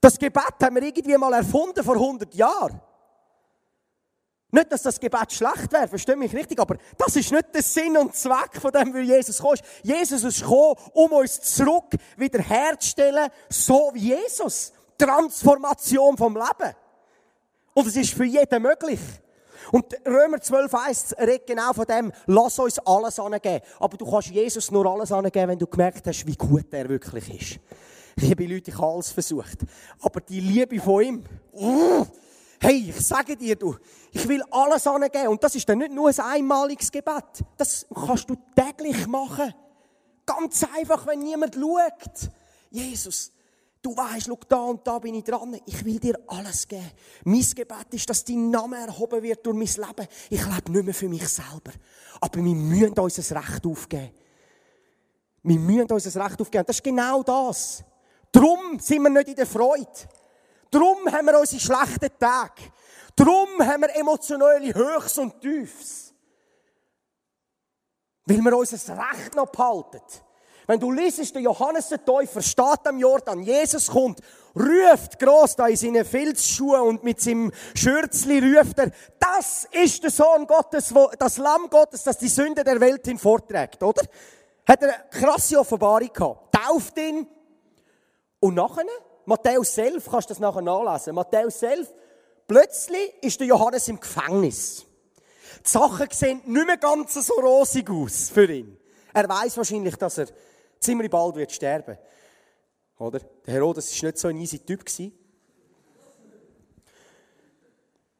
Das 0.00 0.18
Gebet 0.18 0.54
haben 0.62 0.74
wir 0.74 0.82
irgendwie 0.82 1.16
mal 1.16 1.32
erfunden 1.32 1.82
vor 1.82 1.94
100 1.94 2.34
Jahren. 2.34 2.80
Nicht, 4.50 4.70
dass 4.70 4.82
das 4.82 5.00
Gebet 5.00 5.32
schlecht 5.32 5.72
wäre, 5.72 5.88
verstehe 5.88 6.14
mich 6.14 6.32
richtig, 6.32 6.60
aber 6.60 6.76
das 6.96 7.16
ist 7.16 7.32
nicht 7.32 7.52
der 7.52 7.62
Sinn 7.62 7.96
und 7.96 8.14
Zweck 8.14 8.60
von 8.60 8.70
dem, 8.70 8.94
wie 8.94 9.00
Jesus 9.00 9.38
kommt. 9.38 9.62
Jesus 9.82 10.22
ist 10.22 10.42
gekommen, 10.42 10.76
um 10.92 11.12
uns 11.12 11.40
zurück 11.40 11.96
wiederherzustellen, 12.16 13.30
so 13.48 13.90
wie 13.94 14.10
Jesus. 14.10 14.72
Transformation 14.96 16.16
vom 16.16 16.34
Leben. 16.34 16.74
Und 17.74 17.88
es 17.88 17.96
ist 17.96 18.14
für 18.14 18.24
jeden 18.24 18.62
möglich. 18.62 19.00
Und 19.72 19.86
Römer 20.06 20.40
12 20.40 20.74
1 20.74 21.14
redet 21.18 21.46
genau 21.46 21.72
von 21.72 21.86
dem, 21.86 22.12
lass 22.26 22.58
uns 22.58 22.78
alles 22.80 23.18
angeben. 23.18 23.64
Aber 23.80 23.96
du 23.96 24.08
kannst 24.08 24.28
Jesus 24.28 24.70
nur 24.70 24.86
alles 24.86 25.10
angeben, 25.10 25.48
wenn 25.48 25.58
du 25.58 25.66
gemerkt 25.66 26.06
hast, 26.06 26.26
wie 26.26 26.36
gut 26.36 26.72
er 26.72 26.88
wirklich 26.88 27.40
ist. 27.40 27.60
Liebe 28.16 28.46
Leute, 28.46 28.70
ich 28.70 28.78
habe 28.78 28.92
alles 28.92 29.10
versucht. 29.10 29.58
Aber 30.00 30.20
die 30.20 30.40
Liebe 30.40 30.78
von 30.80 31.02
ihm, 31.02 31.24
uh, 31.52 32.06
hey, 32.60 32.90
ich 32.90 33.04
sage 33.04 33.36
dir, 33.36 33.56
du, 33.56 33.76
ich 34.12 34.28
will 34.28 34.42
alles 34.50 34.86
angeben. 34.86 35.28
Und 35.28 35.42
das 35.42 35.54
ist 35.56 35.68
dann 35.68 35.78
nicht 35.78 35.92
nur 35.92 36.10
ein 36.10 36.20
einmaliges 36.20 36.92
Gebet. 36.92 37.24
Das 37.56 37.86
kannst 37.92 38.30
du 38.30 38.36
täglich 38.54 39.06
machen. 39.06 39.52
Ganz 40.24 40.64
einfach, 40.76 41.06
wenn 41.06 41.20
niemand 41.20 41.56
schaut. 41.56 42.30
Jesus, 42.70 43.32
Du 43.84 43.94
weißt, 43.94 44.28
schau, 44.28 44.38
da 44.48 44.62
und 44.62 44.86
da 44.86 44.98
bin 44.98 45.14
ich 45.14 45.24
dran. 45.24 45.60
Ich 45.66 45.84
will 45.84 46.00
dir 46.00 46.18
alles 46.28 46.66
geben. 46.66 46.90
Mein 47.24 47.42
Gebet 47.42 47.92
ist, 47.92 48.08
dass 48.08 48.24
dein 48.24 48.48
Name 48.48 48.78
erhoben 48.78 49.22
wird 49.22 49.44
durch 49.44 49.54
mein 49.54 49.86
Leben. 49.86 50.08
Ich 50.30 50.42
lebe 50.42 50.72
nicht 50.72 50.84
mehr 50.86 50.94
für 50.94 51.06
mich 51.06 51.28
selber. 51.28 51.70
Aber 52.18 52.42
wir 52.42 52.54
müssen 52.54 52.98
uns 52.98 53.16
das 53.16 53.30
Recht 53.32 53.66
aufgeben. 53.66 54.10
Wir 55.42 55.58
müssen 55.58 55.92
uns 55.92 56.04
das 56.04 56.16
Recht 56.16 56.40
aufgeben. 56.40 56.64
Das 56.66 56.76
ist 56.76 56.82
genau 56.82 57.22
das. 57.22 57.84
Darum 58.32 58.80
sind 58.80 59.02
wir 59.02 59.10
nicht 59.10 59.28
in 59.28 59.36
der 59.36 59.46
Freude. 59.46 59.86
Darum 60.70 61.06
haben 61.12 61.26
wir 61.26 61.38
unsere 61.38 61.60
schlechten 61.60 62.18
Tage. 62.18 62.62
Darum 63.14 63.48
haben 63.60 63.82
wir 63.82 63.94
emotionale 63.96 64.74
Höchst 64.74 65.18
und 65.18 65.38
Tiefs. 65.42 66.14
Weil 68.24 68.40
wir 68.40 68.56
uns 68.56 68.70
das 68.70 68.88
Recht 68.88 69.34
noch 69.34 69.50
behalten. 69.50 70.00
Wenn 70.66 70.80
du 70.80 70.90
liest, 70.90 71.34
der 71.34 71.42
Johannes 71.42 71.88
der 71.88 72.04
Täufer 72.04 72.40
steht 72.40 72.86
am 72.86 72.98
Jordan, 72.98 73.42
Jesus 73.42 73.88
kommt, 73.88 74.20
ruft 74.56 75.18
gross 75.18 75.56
da 75.56 75.66
in 75.66 75.76
seinen 75.76 76.04
Filzschuhen 76.04 76.80
und 76.80 77.04
mit 77.04 77.20
seinem 77.20 77.52
Schürzli 77.74 78.38
ruft 78.38 78.78
er, 78.78 78.90
das 79.18 79.68
ist 79.70 80.02
der 80.02 80.10
Sohn 80.10 80.46
Gottes, 80.46 80.94
das 81.18 81.36
Lamm 81.36 81.68
Gottes, 81.68 82.04
das 82.04 82.18
die 82.18 82.28
Sünde 82.28 82.64
der 82.64 82.80
Welt 82.80 83.04
hinvorträgt, 83.06 83.82
oder? 83.82 84.02
Hat 84.66 84.82
er 84.82 84.94
eine 84.94 85.04
krasse 85.10 85.58
Offenbarung 85.58 86.10
gehabt. 86.12 86.54
Tauft 86.54 86.98
ihn. 86.98 87.26
Und 88.40 88.54
nachher, 88.54 88.84
Matthäus 89.26 89.76
11, 89.76 90.08
kannst 90.10 90.30
du 90.30 90.34
das 90.34 90.40
nachher 90.40 90.62
nachlesen. 90.62 91.14
Matthäus 91.14 91.62
11, 91.62 91.88
plötzlich 92.46 93.12
ist 93.20 93.40
der 93.40 93.48
Johannes 93.48 93.88
im 93.88 94.00
Gefängnis. 94.00 94.86
Die 95.64 95.70
Sachen 95.70 96.08
sehen 96.10 96.40
nicht 96.46 96.66
mehr 96.66 96.76
ganz 96.78 97.14
so 97.14 97.34
rosig 97.34 97.90
aus 97.90 98.30
für 98.30 98.50
ihn. 98.50 98.78
Er 99.12 99.28
weiß 99.28 99.56
wahrscheinlich, 99.56 99.96
dass 99.96 100.18
er 100.18 100.26
ziemlich 100.80 101.10
bald 101.10 101.36
wird 101.36 101.52
sterben. 101.52 101.98
Oder? 102.98 103.20
Der 103.46 103.54
Herodes 103.54 104.02
war 104.02 104.08
nicht 104.08 104.18
so 104.18 104.28
ein 104.28 104.36
easy 104.36 104.58
Typ. 104.60 104.84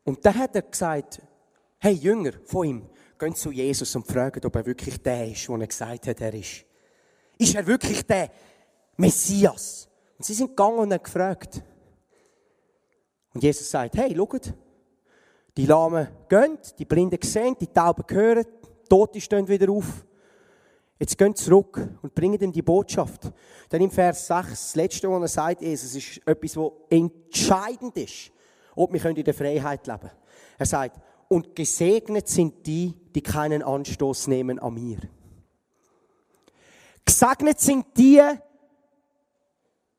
Und 0.04 0.24
dann 0.24 0.38
hat 0.38 0.54
er 0.54 0.62
gesagt, 0.62 1.22
hey 1.78 1.92
Jünger 1.92 2.32
von 2.44 2.66
ihm, 2.66 2.90
gehen 3.18 3.34
zu 3.34 3.50
Jesus 3.50 3.94
und 3.96 4.06
fragen, 4.06 4.44
ob 4.44 4.56
er 4.56 4.66
wirklich 4.66 5.00
der 5.02 5.28
ist, 5.28 5.48
der 5.48 5.58
er 5.58 5.66
gesagt 5.66 6.06
hat, 6.06 6.20
er 6.20 6.34
ist. 6.34 6.64
Ist 7.38 7.54
er 7.54 7.66
wirklich 7.66 8.04
der 8.06 8.30
Messias? 8.96 9.88
Und 10.18 10.24
sie 10.24 10.34
sind 10.34 10.48
gegangen 10.48 10.78
und 10.78 10.92
haben 10.92 11.02
gefragt. 11.02 11.62
Und 13.32 13.42
Jesus 13.42 13.70
sagt, 13.70 13.96
hey, 13.96 14.14
schaut, 14.14 14.52
die 15.56 15.66
Lahmen 15.66 16.08
gehen, 16.28 16.58
die 16.78 16.84
Blinden 16.84 17.18
sehen, 17.22 17.56
die 17.60 17.66
Tauben 17.66 18.04
hören, 18.08 18.44
die 18.62 18.88
Tote 18.88 19.20
stehen 19.20 19.48
wieder 19.48 19.70
auf. 19.70 20.04
Jetzt 20.98 21.18
gehen 21.18 21.34
zurück 21.34 21.88
und 22.02 22.14
bringen 22.14 22.40
ihm 22.40 22.52
die 22.52 22.62
Botschaft. 22.62 23.32
Dann 23.68 23.80
im 23.80 23.90
Vers 23.90 24.26
6, 24.28 24.48
das 24.48 24.76
letzte, 24.76 25.10
was 25.10 25.22
er 25.22 25.28
sagt, 25.28 25.62
ist, 25.62 25.84
es 25.84 25.96
ist 25.96 26.20
etwas, 26.26 26.56
was 26.56 26.72
entscheidend 26.88 27.96
ist, 27.96 28.30
ob 28.76 28.92
wir 28.92 29.04
in 29.04 29.24
der 29.24 29.34
Freiheit 29.34 29.86
leben 29.86 30.00
können. 30.00 30.12
Er 30.58 30.66
sagt, 30.66 31.00
und 31.28 31.56
gesegnet 31.56 32.28
sind 32.28 32.66
die, 32.66 32.94
die 33.14 33.22
keinen 33.22 33.62
Anstoß 33.62 34.28
nehmen 34.28 34.58
an 34.58 34.74
mir. 34.74 34.98
Gesegnet 37.04 37.60
sind 37.60 37.86
die, 37.96 38.22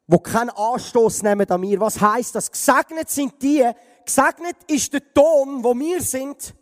wo 0.08 0.20
keinen 0.20 0.50
Anstoß 0.50 1.24
nehmen 1.24 1.50
an 1.50 1.62
mir. 1.62 1.80
Was 1.80 2.00
heißt 2.00 2.36
das? 2.36 2.52
Gesegnet 2.52 3.10
sind 3.10 3.42
die, 3.42 3.70
gesegnet 4.06 4.56
ist 4.68 4.94
der 4.94 5.14
Ton, 5.14 5.64
wo 5.64 5.74
wir 5.74 6.02
sind, 6.02 6.56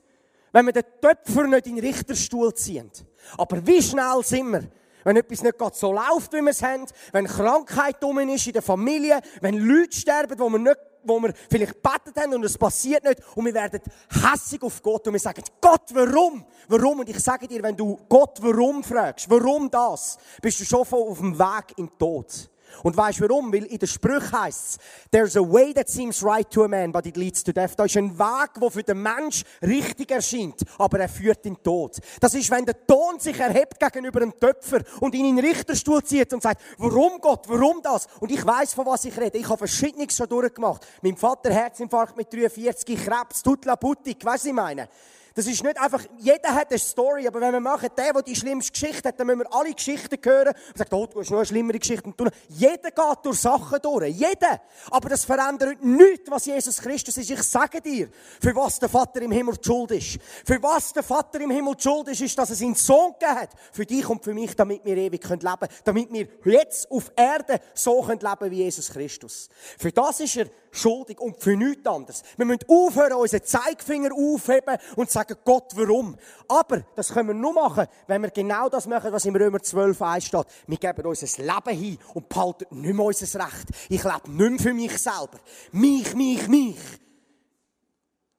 wenn 0.52 0.66
wir 0.66 0.74
den 0.74 0.86
Töpfer 1.02 1.48
nicht 1.48 1.68
in 1.68 1.76
den 1.76 1.86
Richterstuhl 1.86 2.54
ziehen. 2.54 2.92
Aber 3.38 3.66
wie 3.66 3.82
schnell 3.82 4.24
sind 4.24 4.52
wir? 4.52 4.64
Wenn 5.04 5.18
etwas 5.18 5.44
nicht 5.44 5.58
gerade 5.58 5.76
so 5.76 5.92
läuft, 5.92 6.32
wie 6.34 6.42
wir 6.42 6.52
es 6.52 6.64
haben, 6.64 6.86
wenn 7.12 7.28
Krankheit 7.28 8.02
dumm 8.02 8.20
ist 8.20 8.48
in 8.48 8.54
der 8.54 8.62
Familie, 8.62 9.22
wenn 9.42 9.58
Leute 9.58 9.98
sterben, 9.98 10.40
wo 10.40 10.50
wir 10.50 10.60
nicht 10.60 10.78
wo 11.06 11.20
wir 11.20 11.34
vielleicht 11.50 11.74
gebetet 11.84 12.18
haben 12.18 12.34
und 12.34 12.46
es 12.46 12.58
passiert 12.58 13.04
nicht 13.04 13.22
und 13.36 13.46
wir 13.46 13.54
werden 13.54 13.82
hässig 14.10 14.62
auf 14.64 14.82
Gott 14.82 15.06
und 15.08 15.14
wir 15.14 15.20
sagen, 15.20 15.44
Gott, 15.60 15.90
warum? 15.94 16.46
Warum? 16.70 17.00
Und 17.00 17.10
ich 17.10 17.20
sage 17.20 17.48
dir, 17.48 17.62
wenn 17.62 17.76
du 17.76 18.00
Gott 18.08 18.40
warum 18.42 18.84
fragst, 18.84 19.30
warum 19.30 19.70
das, 19.70 20.18
bist 20.42 20.62
du 20.62 20.66
schon 20.66 20.80
auf 20.80 21.18
dem 21.20 21.38
Weg 21.38 21.78
in 21.78 21.88
den 21.88 21.98
Tod. 21.98 22.50
Und 22.82 22.98
weißt 22.98 23.20
du 23.20 23.30
warum? 23.30 23.54
Weil 23.54 23.66
in 23.66 23.78
der 23.78 23.88
Sprüche 23.88 24.32
heißt 24.32 24.66
es, 24.66 24.78
there's 25.12 25.38
a 25.38 25.42
way 25.42 25.74
that 25.74 25.90
seems 25.90 26.24
right 26.24 26.50
to 26.50 26.64
a 26.64 26.68
man, 26.68 26.92
but 26.92 27.06
it 27.06 27.18
leads 27.18 27.44
to 27.44 27.52
death. 27.52 27.76
Da 27.78 27.86
ist 27.86 27.96
ein 27.98 28.18
Weg, 28.18 28.50
der 28.60 28.72
für 28.72 28.84
den 28.84 29.02
Mensch 29.02 29.44
richtig 29.62 30.12
erscheint, 30.12 30.62
aber 30.78 31.00
er 31.00 31.10
führt 31.10 31.46
in 31.46 31.54
den 31.54 31.64
Tod. 31.64 31.98
Das 32.20 32.34
ist, 32.34 32.50
wenn 32.50 32.66
der 32.66 32.86
Ton 32.86 33.20
sich 33.20 33.40
erhebt 33.40 33.80
gegenüber 33.80 34.22
einem 34.22 34.38
Töpfer 34.40 34.82
und 35.00 35.14
ihn 35.16 35.26
in 35.26 35.36
den 35.36 35.46
Richterstuhl 35.46 36.04
zieht 36.04 36.34
und 36.34 36.42
sagt, 36.42 36.62
warum 36.78 37.20
Gott, 37.22 37.46
warum 37.48 37.82
das? 37.82 38.08
Und 38.20 38.32
ich 38.32 38.46
weiß, 38.46 38.74
von 38.74 38.86
was 38.86 39.06
ich 39.06 39.18
rede. 39.20 39.38
Ich 39.38 39.48
habe 39.48 39.58
verschiedenes 39.58 40.16
schon 40.16 40.28
durchgemacht. 40.28 40.86
Mein 41.02 41.18
Vater 41.18 41.54
Herzinfarkt 41.54 42.18
mit 42.18 42.32
43, 42.34 42.98
Krebs, 43.04 43.44
Tutla 43.44 43.76
Butik, 43.76 44.24
weißt 44.24 44.26
du, 44.26 44.30
was 44.34 44.46
ich 44.46 44.54
meine? 44.54 44.90
Das 45.36 45.48
ist 45.48 45.64
nicht 45.64 45.80
einfach, 45.80 46.04
jeder 46.20 46.54
hat 46.54 46.70
eine 46.70 46.78
Story, 46.78 47.28
aber 47.28 47.42
wenn 47.42 47.54
wir 47.54 47.60
machen, 47.60 47.90
der, 47.98 48.14
der 48.14 48.22
die 48.22 48.36
schlimmste 48.36 48.72
Geschichte 48.72 49.10
hat, 49.10 49.20
dann 49.20 49.26
müssen 49.26 49.40
wir 49.40 49.54
alle 49.54 49.74
Geschichten 49.74 50.18
hören 50.24 50.54
und 50.68 50.78
sagen, 50.78 50.94
oh, 50.94 51.08
du 51.08 51.20
hast 51.20 51.32
noch 51.32 51.38
eine 51.38 51.46
schlimmere 51.48 51.80
Geschichte. 51.80 52.14
Jeder 52.50 52.92
geht 52.92 53.18
durch 53.24 53.40
Sachen 53.40 53.80
durch. 53.82 54.16
Jeder. 54.16 54.62
Aber 54.92 55.10
das 55.10 55.26
verändert 55.26 55.84
nichts, 55.84 56.30
was 56.30 56.46
Jesus 56.46 56.80
Christus 56.80 57.18
ist. 57.18 57.32
Ich 57.32 57.42
sage 57.42 57.82
dir, 57.82 58.10
für 58.40 58.56
was 58.56 58.78
der 58.78 58.90
Vater 58.90 59.24
im 59.24 59.32
Himmel 59.32 59.56
Schuld 59.60 59.92
ist. 59.92 60.20
Für 60.46 60.62
was 60.62 60.94
der 60.94 61.04
Vater 61.04 61.42
im 61.42 61.50
Himmel 61.50 61.74
Schuld 61.80 62.10
ist, 62.10 62.22
ist, 62.22 62.38
dass 62.38 62.52
er 62.52 62.56
seinen 62.56 62.76
Sohn 62.76 63.14
gegeben 63.14 63.40
hat. 63.40 63.50
Für 63.72 63.86
dich 63.88 64.08
und 64.08 64.24
für 64.24 64.36
mich, 64.36 64.56
damit 64.56 64.86
wir 64.86 64.98
ewig 64.98 65.24
leben 65.28 65.42
können. 65.42 65.70
Damit 65.84 66.14
wir 66.14 66.28
jetzt 66.46 66.92
auf 66.92 67.12
Erde 67.16 67.60
so 67.74 68.06
leben 68.08 68.20
können 68.20 68.52
wie 68.52 68.58
Jesus 68.58 68.92
Christus. 68.92 69.50
Für 69.80 69.92
das 69.92 70.20
ist 70.20 70.38
er 70.38 70.46
schuldig 70.74 71.20
und 71.20 71.42
für 71.42 71.56
nichts 71.56 71.86
anderes. 71.86 72.24
Wir 72.36 72.46
müssen 72.46 72.66
aufhören, 72.68 73.14
unseren 73.14 73.44
Zeigefinger 73.44 74.10
aufheben 74.14 74.78
und 74.96 75.10
sagen, 75.10 75.23
Gott, 75.44 75.72
warum? 75.76 76.18
Aber 76.48 76.82
das 76.96 77.14
können 77.14 77.30
wir 77.30 77.36
nur 77.36 77.54
machen, 77.54 77.88
wenn 78.08 78.22
wir 78.22 78.32
genau 78.32 78.70
das 78.70 78.88
machen, 78.88 79.12
was 79.12 79.26
im 79.26 79.36
Römer 79.36 79.62
12 79.62 80.02
1 80.02 80.26
steht. 80.26 80.46
Wir 80.68 80.78
geben 80.78 81.06
unser 81.06 81.44
Leben 81.44 81.78
hin 81.78 81.98
und 82.14 82.30
behalten 82.30 82.82
nicht 82.82 82.94
mehr 82.94 83.06
unser 83.06 83.40
Recht. 83.40 83.68
Ich 83.90 84.04
lebe 84.04 84.32
nicht 84.32 84.52
mehr 84.52 84.60
für 84.60 84.74
mich 84.74 84.98
selber. 84.98 85.40
Mich, 85.72 86.16
mich, 86.16 86.48
mich. 86.48 86.78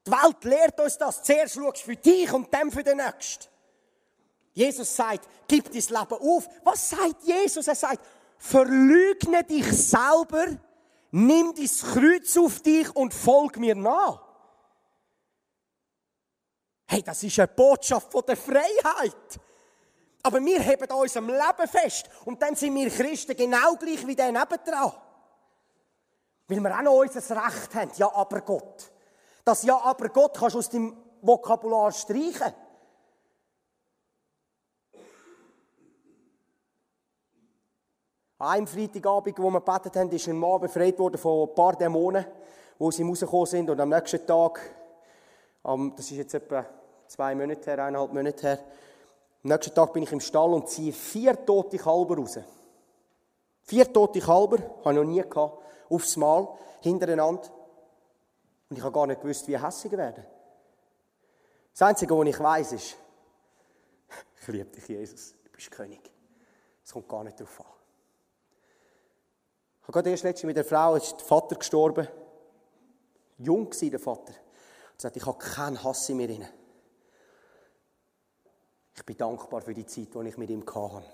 Die 0.06 0.10
Welt 0.10 0.44
lehrt 0.44 0.80
uns 0.80 0.98
das. 0.98 1.22
Zuerst 1.22 1.54
schaust 1.54 1.82
du 1.82 1.86
für 1.86 1.96
dich 1.96 2.32
und 2.32 2.52
dann 2.52 2.70
für 2.70 2.82
den 2.82 2.98
Nächsten. 2.98 3.46
Jesus 4.52 4.94
sagt, 4.94 5.28
gib 5.48 5.64
dein 5.64 5.74
Leben 5.74 6.20
auf. 6.20 6.48
Was 6.62 6.90
sagt 6.90 7.22
Jesus? 7.24 7.66
Er 7.66 7.74
sagt, 7.74 8.04
verlügne 8.38 9.42
dich 9.44 9.66
selber 9.72 10.46
nimm 11.14 11.54
dein 11.54 11.68
Kreuz 11.92 12.36
auf 12.36 12.60
dich 12.60 12.94
und 12.94 13.14
folg 13.14 13.56
mir 13.58 13.76
nach. 13.76 14.23
Hey, 16.86 17.02
das 17.02 17.22
ist 17.22 17.38
eine 17.38 17.48
Botschaft 17.48 18.12
von 18.12 18.22
der 18.26 18.36
Freiheit. 18.36 19.40
Aber 20.22 20.40
wir 20.40 20.60
heben 20.60 20.90
unserem 20.90 21.28
Leben 21.28 21.68
fest. 21.68 22.08
Und 22.24 22.40
dann 22.40 22.54
sind 22.56 22.74
wir 22.74 22.90
Christen 22.90 23.36
genau 23.36 23.74
gleich 23.76 24.06
wie 24.06 24.16
der 24.16 24.32
nebendran. 24.32 24.92
Weil 26.48 26.60
wir 26.60 26.78
auch 26.78 26.82
noch 26.82 26.94
unser 26.94 27.20
Recht 27.20 27.74
haben. 27.74 27.90
Ja, 27.96 28.12
aber 28.14 28.40
Gott. 28.40 28.90
Das 29.44 29.62
Ja, 29.62 29.78
aber 29.78 30.08
Gott 30.08 30.38
kannst 30.38 30.54
du 30.54 30.58
aus 30.58 30.70
dem 30.70 30.96
Vokabular 31.20 31.92
streichen. 31.92 32.54
An 38.38 38.48
einem 38.48 38.66
Freitagabend, 38.66 39.38
wo 39.38 39.50
wir 39.50 39.60
gebetet 39.60 39.96
haben, 39.96 40.10
ist 40.10 40.28
ein 40.28 40.38
Mann 40.38 40.60
befreit 40.60 40.98
worden 40.98 41.18
von 41.18 41.48
ein 41.48 41.54
paar 41.54 41.76
Dämonen, 41.76 42.26
wo 42.78 42.90
sie 42.90 43.02
rausgekommen 43.02 43.46
sind. 43.46 43.70
Und 43.70 43.80
am 43.80 43.88
nächsten 43.88 44.26
Tag, 44.26 44.60
das 45.96 46.10
ist 46.10 46.16
jetzt 46.18 46.34
etwa 46.34 46.66
zwei 47.08 47.34
Monate 47.34 47.70
her, 47.70 47.84
eineinhalb 47.84 48.12
Monate 48.12 48.46
her, 48.46 48.58
am 49.44 49.50
nächsten 49.50 49.74
Tag 49.74 49.92
bin 49.92 50.02
ich 50.02 50.12
im 50.12 50.20
Stall 50.20 50.54
und 50.54 50.68
ziehe 50.68 50.92
vier 50.92 51.44
tote 51.44 51.76
Kalber 51.76 52.16
raus. 52.16 52.38
Vier 53.62 53.92
tote 53.92 54.20
Kalber, 54.20 54.58
habe 54.84 54.90
ich 54.90 54.96
noch 54.96 55.04
nie 55.04 55.20
gehabt, 55.20 55.62
aufs 55.90 56.16
Mal, 56.16 56.48
hintereinander. 56.80 57.50
Und 58.70 58.76
ich 58.76 58.82
habe 58.82 58.92
gar 58.92 59.06
nicht 59.06 59.20
gewusst, 59.20 59.46
wie 59.48 59.58
hässig 59.58 59.92
werden. 59.92 60.24
Das 61.72 61.82
Einzige, 61.82 62.16
was 62.16 62.26
ich 62.26 62.40
weiß, 62.40 62.72
ist, 62.72 62.96
ich 64.40 64.48
liebe 64.48 64.70
dich, 64.70 64.86
Jesus, 64.88 65.34
du 65.44 65.50
bist 65.50 65.70
König. 65.70 66.10
Es 66.82 66.92
kommt 66.92 67.08
gar 67.08 67.24
nicht 67.24 67.38
darauf 67.38 67.60
an. 67.60 67.66
Ich 69.80 69.88
habe 69.88 69.92
gerade 69.92 70.10
erst 70.10 70.24
letztens 70.24 70.46
mit 70.46 70.56
der 70.56 70.64
Frau, 70.64 70.94
ist 70.94 71.18
der 71.18 71.26
Vater 71.26 71.56
gestorben. 71.56 72.08
Jung 73.38 73.70
war 73.70 73.90
der 73.90 74.00
Vater. 74.00 74.32
Und 74.94 75.00
sagt, 75.00 75.16
ich 75.16 75.26
habe 75.26 75.38
keinen 75.38 75.82
Hass 75.82 76.08
in 76.08 76.16
mir 76.16 76.28
drin. 76.28 76.46
Ich 78.96 79.04
bin 79.04 79.16
dankbar 79.16 79.60
für 79.60 79.74
die 79.74 79.86
Zeit, 79.86 80.14
die 80.14 80.28
ich 80.28 80.36
mit 80.38 80.50
ihm 80.50 80.64
hatte. 80.66 81.04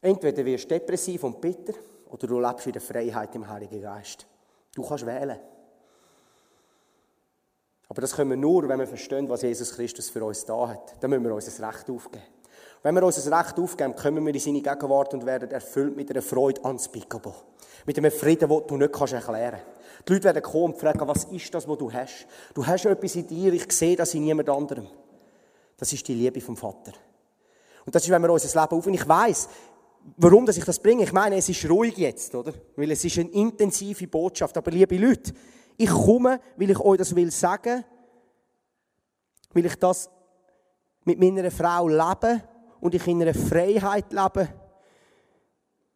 Entweder 0.00 0.44
wirst 0.44 0.64
du 0.64 0.68
depressiv 0.68 1.24
und 1.24 1.40
bitter 1.40 1.74
oder 2.08 2.26
du 2.26 2.40
lebst 2.40 2.66
in 2.66 2.72
der 2.72 2.80
Freiheit 2.80 3.34
im 3.34 3.46
Heiligen 3.46 3.82
Geist. 3.82 4.26
Du 4.74 4.86
kannst 4.86 5.04
wählen. 5.04 5.38
Aber 7.88 8.00
das 8.00 8.14
können 8.14 8.30
wir 8.30 8.36
nur, 8.36 8.68
wenn 8.68 8.78
wir 8.78 8.86
verstehen, 8.86 9.28
was 9.28 9.42
Jesus 9.42 9.74
Christus 9.74 10.08
für 10.08 10.24
uns 10.24 10.44
da 10.44 10.68
hat. 10.68 11.02
Dann 11.02 11.10
müssen 11.10 11.24
wir 11.24 11.34
uns 11.34 11.46
das 11.46 11.60
Recht 11.60 11.90
aufgeben. 11.90 12.24
Wenn 12.82 12.94
wir 12.94 13.02
unser 13.02 13.38
Recht 13.38 13.58
aufgeben, 13.58 13.94
kommen 13.94 14.24
wir 14.24 14.34
in 14.34 14.40
seine 14.40 14.62
Gegenwart 14.62 15.12
und 15.12 15.26
werden 15.26 15.50
erfüllt 15.50 15.96
mit 15.96 16.10
einer 16.10 16.22
Freude 16.22 16.60
unspeakable. 16.62 17.34
Mit 17.84 17.98
einem 17.98 18.10
Frieden, 18.10 18.48
den 18.48 18.66
du 18.66 18.76
nicht 18.76 18.98
erklären 18.98 19.22
kannst. 19.26 20.08
Die 20.08 20.12
Leute 20.12 20.24
werden 20.24 20.42
kommen 20.42 20.72
und 20.72 20.78
fragen, 20.78 21.06
was 21.06 21.24
ist 21.24 21.52
das, 21.52 21.68
was 21.68 21.78
du 21.78 21.92
hast? 21.92 22.26
Du 22.54 22.66
hast 22.66 22.86
etwas 22.86 23.16
in 23.16 23.26
dir, 23.26 23.52
ich 23.52 23.70
sehe 23.70 23.96
das 23.96 24.14
in 24.14 24.24
niemand 24.24 24.48
anderem. 24.48 24.86
Das 25.76 25.92
ist 25.92 26.06
die 26.08 26.14
Liebe 26.14 26.40
vom 26.40 26.56
Vater. 26.56 26.92
Und 27.84 27.94
das 27.94 28.04
ist, 28.04 28.10
wenn 28.10 28.22
wir 28.22 28.30
unser 28.30 28.60
Leben 28.60 28.76
aufnehmen. 28.76 28.98
Ich 28.98 29.08
weiss, 29.08 29.48
warum 30.16 30.46
dass 30.46 30.56
ich 30.56 30.64
das 30.64 30.78
bringe. 30.78 31.02
Ich 31.02 31.12
meine, 31.12 31.36
es 31.36 31.48
ist 31.48 31.68
ruhig 31.68 31.96
jetzt, 31.98 32.34
oder? 32.34 32.54
Weil 32.76 32.90
es 32.92 33.04
ist 33.04 33.18
eine 33.18 33.30
intensive 33.30 34.06
Botschaft. 34.06 34.56
Aber 34.56 34.70
liebe 34.70 34.96
Leute, 34.96 35.32
ich 35.76 35.90
komme, 35.90 36.40
weil 36.56 36.70
ich 36.70 36.80
euch 36.80 36.98
das 36.98 37.14
will 37.14 37.30
sagen, 37.30 37.84
weil 39.52 39.66
ich 39.66 39.74
das 39.76 40.10
mit 41.04 41.18
meiner 41.18 41.50
Frau 41.50 41.88
lebe 41.88 42.42
und 42.80 42.94
ich 42.94 43.06
in 43.06 43.22
einer 43.22 43.34
Freiheit 43.34 44.12
lebe, 44.12 44.48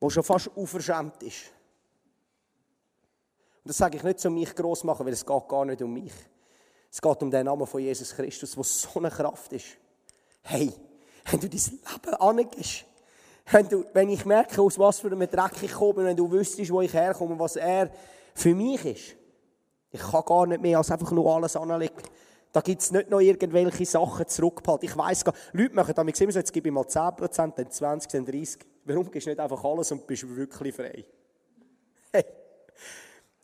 die 0.00 0.10
schon 0.10 0.22
fast 0.22 0.48
unverschämt 0.48 1.22
ist. 1.22 1.50
Und 3.62 3.70
das 3.70 3.78
sage 3.78 3.96
ich 3.96 4.02
nicht, 4.02 4.24
um 4.26 4.34
mich 4.34 4.54
gross 4.54 4.84
machen, 4.84 5.06
weil 5.06 5.12
es 5.12 5.24
geht 5.24 5.48
gar 5.48 5.64
nicht 5.64 5.80
um 5.80 5.92
mich. 5.92 6.12
Es 6.90 7.00
geht 7.00 7.22
um 7.22 7.30
den 7.30 7.46
Namen 7.46 7.66
von 7.66 7.80
Jesus 7.80 8.14
Christus, 8.14 8.54
der 8.54 8.64
so 8.64 8.98
eine 8.98 9.10
Kraft 9.10 9.52
ist. 9.52 9.78
Hey, 10.42 10.72
wenn 11.30 11.40
du 11.40 11.48
dein 11.48 11.60
Leben 11.60 12.14
angehst, 12.14 12.84
wenn, 13.50 13.68
du, 13.68 13.84
wenn 13.92 14.08
ich 14.10 14.24
merke, 14.24 14.60
aus 14.60 14.78
was 14.78 15.00
für 15.00 15.08
einem 15.08 15.28
Dreck 15.28 15.62
ich 15.62 15.72
komme, 15.72 16.04
wenn 16.04 16.16
du 16.16 16.30
wüsstest, 16.30 16.70
wo 16.70 16.80
ich 16.80 16.92
herkomme, 16.92 17.38
was 17.38 17.56
er 17.56 17.90
für 18.34 18.54
mich 18.54 18.84
ist. 18.84 19.16
Ich 19.90 20.00
kann 20.00 20.24
gar 20.24 20.46
nicht 20.46 20.60
mehr 20.60 20.78
als 20.78 20.90
einfach 20.90 21.10
nur 21.10 21.34
alles 21.34 21.56
anlegen. 21.56 21.94
Da 22.54 22.60
gibt 22.60 22.82
es 22.82 22.92
nicht 22.92 23.10
noch 23.10 23.18
irgendwelche 23.18 23.84
Sachen 23.84 24.28
zurückbehalten. 24.28 24.88
Ich 24.88 24.96
weiss 24.96 25.24
gar 25.24 25.34
Leute 25.52 25.74
machen 25.74 25.92
damit 25.92 26.20
immer 26.20 26.30
so, 26.30 26.38
jetzt 26.38 26.52
gebe 26.52 26.68
ich 26.68 26.72
mal 26.72 26.84
10%, 26.84 27.52
dann 27.56 27.68
20, 27.68 28.12
dann 28.12 28.24
30. 28.24 28.64
Warum 28.84 29.10
gibst 29.10 29.26
du 29.26 29.30
nicht 29.30 29.40
einfach 29.40 29.64
alles 29.64 29.90
und 29.90 30.06
bist 30.06 30.24
wirklich 30.36 30.72
frei? 30.72 31.04
Hey, 32.12 32.24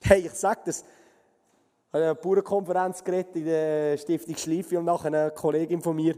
hey 0.03 0.21
ich 0.21 0.31
sage 0.31 0.61
das. 0.67 0.83
Ich 0.83 1.93
habe 1.93 2.05
eine 2.05 2.15
Bauernkonferenz 2.15 3.03
geredet 3.03 3.35
in 3.35 3.47
der 3.47 3.99
Stiftung 3.99 4.37
Schleife 4.37 4.79
und 4.79 4.85
nachher 4.85 5.09
eine 5.09 5.33
Kollegin 5.33 5.83
von 5.83 5.97
mir, 5.97 6.15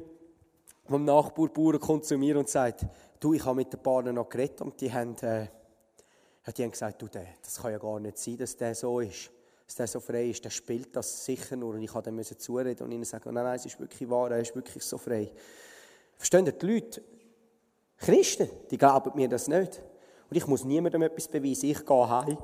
vom 0.84 1.06
Nachbar 1.06 1.48
Bauern 1.48 1.80
kommt 1.80 2.04
zu 2.04 2.18
mir 2.18 2.38
und 2.38 2.50
sagt, 2.50 2.84
du, 3.18 3.32
ich 3.32 3.42
habe 3.42 3.56
mit 3.56 3.72
den 3.72 3.80
Bauern 3.80 4.14
noch 4.14 4.28
geredet 4.28 4.60
und 4.60 4.78
die 4.78 4.92
haben, 4.92 5.16
äh, 5.22 5.46
die 6.54 6.62
haben 6.62 6.70
gesagt, 6.72 7.00
du, 7.00 7.08
das 7.08 7.58
kann 7.58 7.72
ja 7.72 7.78
gar 7.78 7.98
nicht 8.00 8.18
sein, 8.18 8.36
dass 8.36 8.54
der 8.54 8.74
so 8.74 9.00
ist 9.00 9.30
dass 9.66 9.76
der 9.76 9.86
so 9.86 10.00
frei 10.00 10.30
ist, 10.30 10.44
der 10.44 10.50
spielt 10.50 10.94
das 10.94 11.24
sicher 11.24 11.56
nur. 11.56 11.74
Und 11.74 11.82
ich 11.82 11.92
musste 11.92 12.10
dann 12.10 12.38
zureden 12.38 12.84
und 12.84 12.92
ihnen 12.92 13.04
sagen, 13.04 13.32
nein, 13.32 13.44
nein, 13.44 13.56
es 13.56 13.66
ist 13.66 13.80
wirklich 13.80 14.08
wahr, 14.08 14.30
er 14.30 14.40
ist 14.40 14.54
wirklich 14.54 14.82
so 14.82 14.98
frei. 14.98 15.30
Verstehen 16.16 16.44
die 16.44 16.66
Leute, 16.66 17.02
Christen, 17.96 18.48
die 18.70 18.78
glauben 18.78 19.12
mir 19.14 19.28
das 19.28 19.48
nicht. 19.48 19.80
Und 20.28 20.36
ich 20.36 20.46
muss 20.46 20.64
niemandem 20.64 21.02
etwas 21.02 21.28
beweisen. 21.28 21.70
Ich 21.70 21.84
gehe 21.84 22.08
heim 22.08 22.38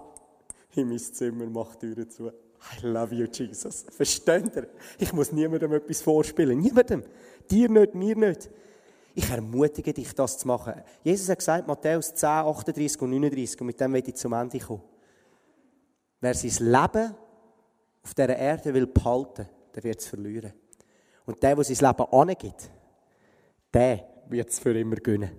in 0.75 0.89
mein 0.89 0.99
Zimmer, 0.99 1.47
mache 1.47 1.77
die 1.79 1.95
Türen 1.95 2.11
zu. 2.11 2.29
I 2.29 2.87
love 2.87 3.15
you, 3.15 3.27
Jesus. 3.27 3.85
Versteht 3.91 4.55
ihr? 4.57 4.69
Ich 4.99 5.13
muss 5.13 5.33
niemandem 5.33 5.73
etwas 5.73 6.03
vorspielen. 6.03 6.59
Niemandem. 6.59 7.05
Dir 7.51 7.69
nicht, 7.69 7.95
mir 7.95 8.17
nicht. 8.17 8.51
Ich 9.15 9.29
ermutige 9.31 9.93
dich, 9.93 10.15
das 10.15 10.39
zu 10.39 10.47
machen. 10.47 10.75
Jesus 11.03 11.29
hat 11.29 11.39
gesagt, 11.39 11.67
Matthäus 11.67 12.15
10, 12.15 12.29
38 12.29 13.03
und 13.03 13.11
39, 13.11 13.61
und 13.61 13.67
mit 13.67 13.81
dem 13.81 13.93
werde 13.93 14.11
ich 14.11 14.17
zum 14.17 14.33
Ende 14.33 14.59
kommen. 14.59 14.83
Wer 16.21 16.35
sein 16.35 16.67
Leben 16.67 17.15
auf 18.03 18.15
dieser 18.15 18.37
Erde 18.37 18.75
will 18.75 18.87
behalten, 18.87 19.49
der 19.75 19.85
wird 19.85 20.01
es 20.01 20.07
verlieren. 20.07 20.53
Und 21.27 21.43
der, 21.43 21.55
der 21.55 21.65
sein 21.65 21.89
Leben 21.89 22.13
angibt, 22.13 22.71
der 23.73 24.05
wird 24.29 24.51
es 24.51 24.59
für 24.59 24.79
immer 24.79 24.97
gönnen. 24.97 25.31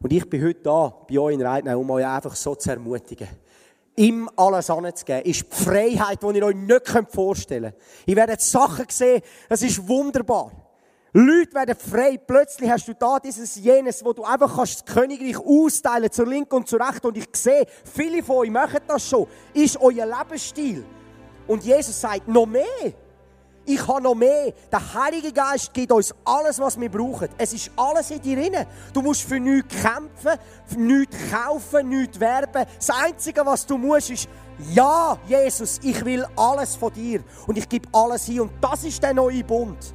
Und 0.00 0.12
ich 0.12 0.28
bin 0.28 0.44
heute 0.44 0.60
da, 0.62 0.94
bei 1.08 1.18
euch 1.18 1.34
in 1.34 1.42
Reitnau, 1.42 1.80
um 1.80 1.90
euch 1.90 2.06
einfach 2.06 2.36
so 2.36 2.54
zu 2.54 2.70
ermutigen. 2.70 3.28
Ihm 3.96 4.30
alles 4.36 4.70
anzugeben, 4.70 5.22
ist 5.22 5.42
die 5.42 5.64
Freiheit, 5.64 6.22
die 6.22 6.36
ihr 6.38 6.46
euch 6.46 6.54
nicht 6.54 7.12
vorstellen 7.12 7.72
könnt. 7.72 7.82
Ich 8.06 8.14
werde 8.14 8.36
Sachen 8.38 8.86
sehen, 8.88 9.22
das 9.48 9.62
ist 9.62 9.86
wunderbar. 9.88 10.52
Leute 11.12 11.54
werden 11.54 11.74
frei. 11.74 12.18
Plötzlich 12.18 12.70
hast 12.70 12.86
du 12.88 12.94
da 12.94 13.18
dieses 13.18 13.56
jenes, 13.56 14.04
wo 14.04 14.12
du 14.12 14.24
einfach 14.24 14.54
kannst 14.54 14.86
das 14.86 14.94
Königreich 14.94 15.38
austeilen 15.38 16.10
zur 16.10 16.26
linken 16.26 16.54
und 16.54 16.68
zur 16.68 16.80
rechten. 16.80 17.06
Und 17.06 17.16
ich 17.16 17.28
sehe, 17.32 17.66
viele 17.84 18.22
von 18.22 18.36
euch 18.36 18.50
machen 18.50 18.80
das 18.86 19.08
schon. 19.08 19.26
Ist 19.54 19.80
euer 19.80 20.06
Lebensstil. 20.06 20.84
Und 21.46 21.64
Jesus 21.64 21.98
sagt, 21.98 22.28
noch 22.28 22.46
mehr. 22.46 22.92
Ich 23.64 23.86
habe 23.86 24.02
noch 24.02 24.14
mehr. 24.14 24.52
Der 24.72 24.94
Heilige 24.94 25.30
Geist 25.30 25.72
gibt 25.74 25.92
uns 25.92 26.14
alles, 26.24 26.58
was 26.58 26.80
wir 26.80 26.90
brauchen. 26.90 27.28
Es 27.36 27.52
ist 27.52 27.70
alles 27.76 28.10
in 28.10 28.20
dir 28.20 28.36
drin. 28.36 28.66
Du 28.94 29.02
musst 29.02 29.22
für 29.22 29.38
nichts 29.38 29.74
kämpfen, 29.74 30.40
für 30.66 30.80
nichts 30.80 31.16
kaufen, 31.30 31.88
nichts 31.88 32.18
werben. 32.18 32.64
Das 32.76 32.90
Einzige, 32.90 33.44
was 33.44 33.66
du 33.66 33.76
musst, 33.76 34.10
ist, 34.10 34.28
ja, 34.72 35.18
Jesus, 35.26 35.80
ich 35.82 36.02
will 36.04 36.26
alles 36.34 36.76
von 36.76 36.92
dir. 36.92 37.22
Und 37.46 37.58
ich 37.58 37.68
gebe 37.68 37.88
alles 37.92 38.24
hin. 38.24 38.40
Und 38.40 38.52
das 38.60 38.84
ist 38.84 39.02
der 39.02 39.12
neue 39.14 39.44
Bund. 39.44 39.94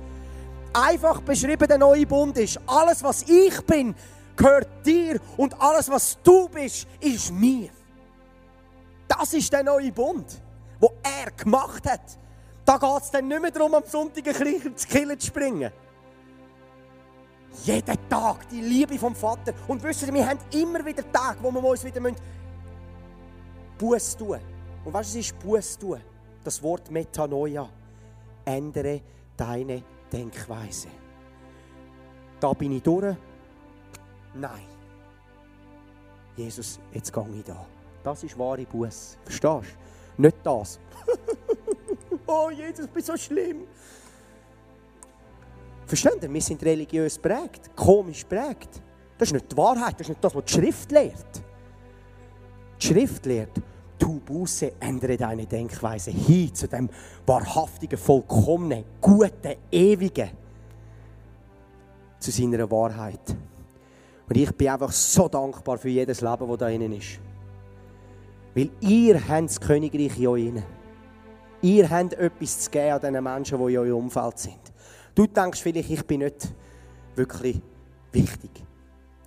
Einfach 0.73 1.21
beschrieben, 1.21 1.67
der 1.67 1.77
neue 1.77 2.05
Bund 2.05 2.37
ist, 2.37 2.59
alles, 2.65 3.03
was 3.03 3.23
ich 3.23 3.61
bin, 3.61 3.93
gehört 4.35 4.67
dir. 4.85 5.19
Und 5.37 5.59
alles, 5.61 5.89
was 5.89 6.17
du 6.23 6.49
bist, 6.49 6.87
ist 6.99 7.31
mir. 7.31 7.69
Das 9.07 9.33
ist 9.33 9.53
der 9.53 9.63
neue 9.63 9.91
Bund, 9.91 10.41
wo 10.79 10.93
er 11.03 11.31
gemacht 11.31 11.89
hat. 11.89 12.17
Da 12.65 12.77
geht 12.77 13.03
es 13.03 13.11
dann 13.11 13.27
nicht 13.27 13.41
mehr 13.41 13.51
darum, 13.51 13.75
am 13.75 13.83
Sonntag 13.85 14.27
ein 14.27 14.77
zu 14.77 14.87
zu 15.17 15.27
springen. 15.27 15.71
Jeden 17.65 18.09
Tag 18.09 18.49
die 18.49 18.61
Liebe 18.61 18.97
vom 18.97 19.15
Vater. 19.15 19.53
Und 19.67 19.83
wissen 19.83 20.07
Sie, 20.07 20.13
wir 20.13 20.27
haben 20.27 20.39
immer 20.51 20.83
wieder 20.83 21.03
Tage, 21.11 21.37
wo 21.41 21.51
wir 21.51 21.63
uns 21.63 21.83
wieder 21.83 22.01
Buß 23.77 24.17
tun 24.17 24.39
Und 24.83 24.93
was 24.93 25.13
ist 25.13 25.37
Buß 25.39 25.77
tun? 25.77 26.01
Das 26.43 26.63
Wort 26.63 26.89
Metanoia. 26.89 27.69
Ändere 28.45 29.01
deine 29.37 29.83
Denkweise. 30.13 30.89
Da 32.39 32.53
bin 32.53 32.73
ich 32.73 32.83
durch. 32.83 33.15
Nein. 34.35 34.65
Jesus, 36.35 36.79
jetzt 36.91 37.11
gehe 37.11 37.25
ich 37.35 37.43
da. 37.43 37.65
Das 38.03 38.23
ist 38.23 38.37
wahre 38.37 38.65
Buß. 38.65 39.17
Verstehst 39.23 39.77
du? 40.17 40.21
Nicht 40.21 40.37
das. 40.43 40.79
oh 42.27 42.49
Jesus, 42.49 42.85
ich 42.85 42.91
bin 42.91 43.03
so 43.03 43.17
schlimm. 43.17 43.63
Versteht 45.85 46.23
ihr? 46.23 46.33
Wir 46.33 46.41
sind 46.41 46.63
religiös 46.63 47.17
prägt, 47.17 47.75
komisch 47.75 48.23
prägt. 48.23 48.81
Das 49.17 49.29
ist 49.29 49.33
nicht 49.33 49.51
die 49.51 49.57
Wahrheit, 49.57 49.93
das 49.93 50.01
ist 50.01 50.09
nicht 50.09 50.23
das, 50.23 50.35
was 50.35 50.45
die 50.45 50.53
Schrift 50.53 50.91
lehrt. 50.91 51.43
Die 52.81 52.87
Schrift 52.87 53.25
lehrt, 53.25 53.61
tu 54.03 54.19
Buße, 54.19 54.73
ändere 54.81 55.15
deine 55.15 55.45
Denkweise 55.45 56.11
hin 56.11 56.53
zu 56.53 56.67
dem 56.67 56.89
wahrhaftigen, 57.25 57.97
vollkommenen, 57.97 58.83
guten, 58.99 59.55
ewigen, 59.71 60.29
zu 62.19 62.29
seiner 62.29 62.69
Wahrheit. 62.69 63.37
Und 64.27 64.37
ich 64.37 64.51
bin 64.51 64.67
einfach 64.67 64.91
so 64.91 65.29
dankbar 65.29 65.77
für 65.77 65.87
jedes 65.87 66.19
Leben, 66.19 66.49
das 66.49 66.57
da 66.57 66.67
innen 66.67 66.91
ist. 66.91 67.19
Weil 68.53 68.71
ihr 68.81 69.25
habt 69.25 69.49
das 69.49 69.61
Königreich 69.61 70.19
in 70.19 70.27
euch 70.27 70.47
inne. 70.47 70.63
Ihr 71.61 71.89
habt 71.89 72.13
etwas 72.13 72.59
zu 72.59 72.71
geben 72.71 73.05
an 73.05 73.13
den 73.13 73.23
Menschen, 73.23 73.57
die 73.57 73.73
in 73.73 73.79
eurem 73.79 74.03
Umfeld 74.03 74.37
sind. 74.37 74.73
Du 75.15 75.27
denkst 75.27 75.61
vielleicht, 75.61 75.89
ich 75.89 76.05
bin 76.05 76.19
nicht 76.19 76.53
wirklich 77.15 77.61
wichtig. 78.11 78.51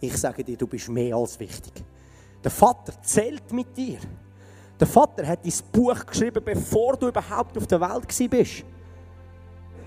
Ich 0.01 0.17
sage 0.19 0.45
dir, 0.45 0.59
du 0.59 0.67
bist 0.67 0.91
mehr 0.91 1.17
als 1.17 1.41
wichtig. 1.41 1.83
Der 2.45 2.51
Vater 2.51 2.93
zählt 3.03 3.51
mit 3.53 3.75
dir. 3.75 3.99
Der 4.79 4.87
Vater 4.87 5.27
hat 5.27 5.45
dein 5.45 5.53
Buch 5.73 6.05
geschrieben, 6.05 6.43
bevor 6.45 6.97
du 6.97 7.09
überhaupt 7.09 7.57
auf 7.57 7.67
der 7.67 7.81
Welt 7.81 8.31
bist. 8.31 8.65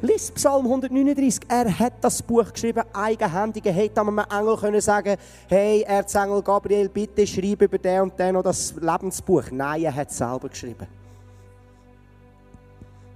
Lies 0.02 0.32
Psalm 0.32 0.66
139. 0.66 1.42
Er 1.50 1.78
hat 1.78 1.94
das 2.02 2.24
Buch 2.24 2.52
geschrieben, 2.54 2.84
eigenhändig. 2.94 3.66
Er 3.66 3.74
hätte 3.74 4.00
einem 4.00 4.20
Engel 4.20 4.56
können 4.56 4.80
sagen 4.80 5.18
hey, 5.50 5.82
Erzengel 5.82 6.42
Gabriel, 6.42 6.88
bitte 6.88 7.28
schreib 7.28 7.62
über 7.62 7.78
den 7.78 8.04
und 8.04 8.18
den 8.18 8.34
noch 8.34 8.44
das 8.44 8.74
Lebensbuch. 8.76 9.52
Nein, 9.52 9.84
er 9.84 9.94
hat 9.94 10.10
es 10.10 10.18
selber 10.18 10.48
geschrieben. 10.48 10.88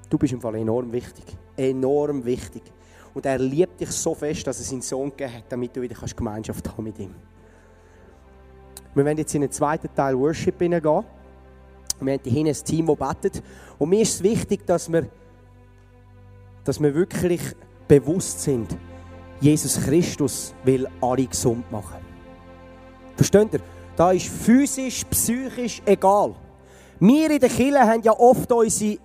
Du 0.09 0.17
bist 0.17 0.33
im 0.33 0.41
Fall 0.41 0.55
enorm 0.55 0.91
wichtig. 0.91 1.25
Enorm 1.55 2.23
wichtig. 2.25 2.63
Und 3.13 3.25
er 3.25 3.39
liebt 3.39 3.79
dich 3.79 3.91
so 3.91 4.13
fest, 4.13 4.45
dass 4.45 4.59
er 4.59 4.65
seinen 4.65 4.81
Sohn 4.81 5.09
gegeben 5.09 5.37
hat, 5.37 5.43
damit 5.49 5.75
du 5.75 5.81
wieder 5.81 5.95
Gemeinschaft 5.95 6.69
haben 6.69 6.83
mit 6.83 6.99
ihm. 6.99 7.15
Wir 8.93 9.05
werden 9.05 9.17
jetzt 9.17 9.33
in 9.33 9.41
den 9.41 9.51
zweiten 9.51 9.87
Teil 9.95 10.19
Worship 10.19 10.59
hineingehen. 10.59 11.05
Wir 11.99 12.13
haben 12.13 12.21
hier 12.23 12.45
ein 12.45 12.53
Team, 12.53 12.87
das 12.87 12.97
betet. 12.97 13.43
Und 13.77 13.89
mir 13.89 14.01
ist 14.01 14.15
es 14.15 14.23
wichtig, 14.23 14.65
dass 14.65 14.91
wir 14.91 15.07
dass 16.63 16.81
wir 16.81 16.93
wirklich 16.93 17.41
bewusst 17.87 18.41
sind, 18.41 18.75
Jesus 19.41 19.79
Christus 19.81 20.53
will 20.63 20.87
alle 21.01 21.25
gesund 21.25 21.69
machen. 21.71 22.01
Versteht 23.15 23.53
ihr? 23.53 23.59
Da 23.95 24.11
ist 24.11 24.27
physisch, 24.27 25.03
psychisch 25.05 25.81
egal. 25.85 26.33
Wir 26.99 27.29
in 27.29 27.39
der 27.39 27.49
Kirche 27.49 27.79
haben 27.79 28.01
ja 28.01 28.17
oft 28.17 28.51
unsere 28.51 28.97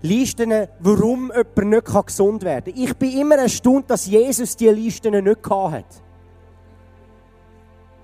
Listen, 0.00 0.68
warum 0.78 1.32
jemand 1.34 1.64
nicht 1.64 2.06
gesund 2.06 2.44
werden 2.44 2.72
kann. 2.72 2.82
Ich 2.82 2.96
bin 2.96 3.18
immer 3.18 3.36
erstaunt, 3.36 3.90
dass 3.90 4.06
Jesus 4.06 4.56
diese 4.56 4.70
Listen 4.70 5.24
nicht 5.24 5.50
hat. 5.50 6.02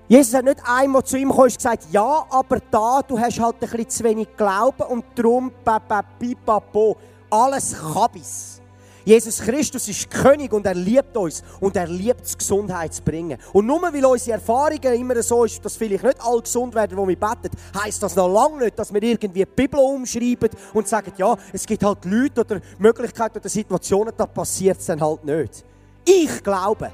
Jesus 0.07 0.33
hat 0.35 0.45
nicht 0.45 0.59
einmal 0.63 1.03
zu 1.03 1.17
ihm 1.17 1.29
gekommen 1.29 1.47
und 1.47 1.55
gesagt, 1.55 1.87
ja, 1.91 2.25
aber 2.29 2.59
da, 2.69 3.01
du 3.01 3.17
hast 3.17 3.39
halt 3.39 3.55
ein 3.55 3.69
bisschen 3.69 3.89
zu 3.89 4.03
wenig 4.03 4.27
Glauben 4.37 4.83
und 4.83 5.03
darum, 5.15 5.51
papapipapo 5.63 6.95
alles 7.29 7.75
Kabis. 7.75 8.61
Jesus 9.03 9.39
Christus 9.39 9.87
ist 9.87 10.09
König 10.09 10.51
und 10.51 10.65
er 10.65 10.73
liebt 10.73 11.15
uns 11.15 11.43
und 11.59 11.75
er 11.75 11.87
liebt 11.87 12.25
es, 12.25 12.35
Gesundheit 12.35 12.93
zu 12.93 13.03
bringen. 13.03 13.37
Und 13.53 13.67
nur 13.67 13.81
weil 13.81 14.03
unsere 14.03 14.33
Erfahrungen 14.33 14.93
immer 14.93 15.21
so 15.21 15.45
ist, 15.45 15.63
dass 15.63 15.75
vielleicht 15.75 16.03
nicht 16.03 16.17
alle 16.23 16.41
gesund 16.41 16.73
werden, 16.73 16.97
wo 16.97 17.07
wir 17.07 17.15
beten, 17.15 17.55
heisst 17.83 18.01
das 18.01 18.15
noch 18.15 18.27
lange 18.27 18.65
nicht, 18.65 18.79
dass 18.79 18.91
wir 18.91 19.01
irgendwie 19.01 19.45
die 19.45 19.45
Bibel 19.45 19.79
umschreiben 19.79 20.49
und 20.73 20.87
sagen, 20.87 21.13
ja, 21.17 21.35
es 21.53 21.67
gibt 21.67 21.83
halt 21.83 22.03
Leute 22.05 22.41
oder 22.41 22.59
Möglichkeiten 22.79 23.37
oder 23.37 23.49
Situationen, 23.49 24.13
da 24.17 24.25
passiert 24.25 24.79
es 24.79 24.87
dann 24.87 25.01
halt 25.01 25.23
nicht. 25.23 25.63
Ich 26.03 26.43
glaube. 26.43 26.91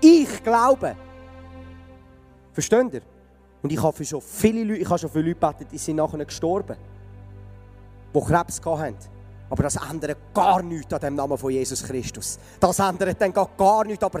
Ich 0.00 0.42
glaube. 0.42 0.96
Versteht 2.54 2.94
ihr? 2.94 3.02
Und 3.62 3.72
ich 3.72 3.82
habe 3.82 4.04
schon 4.04 4.20
viele 4.20 4.62
Leute, 4.62 4.80
ich 4.80 4.88
habe 4.88 4.98
schon 4.98 5.10
viele 5.10 5.28
Leute 5.28 5.40
gebetet, 5.40 5.68
die 5.72 5.78
sind 5.78 5.96
nachher 5.96 6.24
gestorben, 6.24 6.76
die 8.14 8.20
Krebs 8.20 8.60
hatten. 8.64 8.96
Aber 9.50 9.62
das 9.64 9.76
ändert 9.76 10.16
gar 10.32 10.62
nichts 10.62 10.92
an 10.92 11.00
dem 11.00 11.14
Namen 11.16 11.36
von 11.36 11.50
Jesus 11.50 11.82
Christus. 11.82 12.38
Das 12.60 12.78
ändert 12.78 13.20
dann 13.20 13.32
gar 13.32 13.84
nichts. 13.84 14.02
Aber 14.02 14.20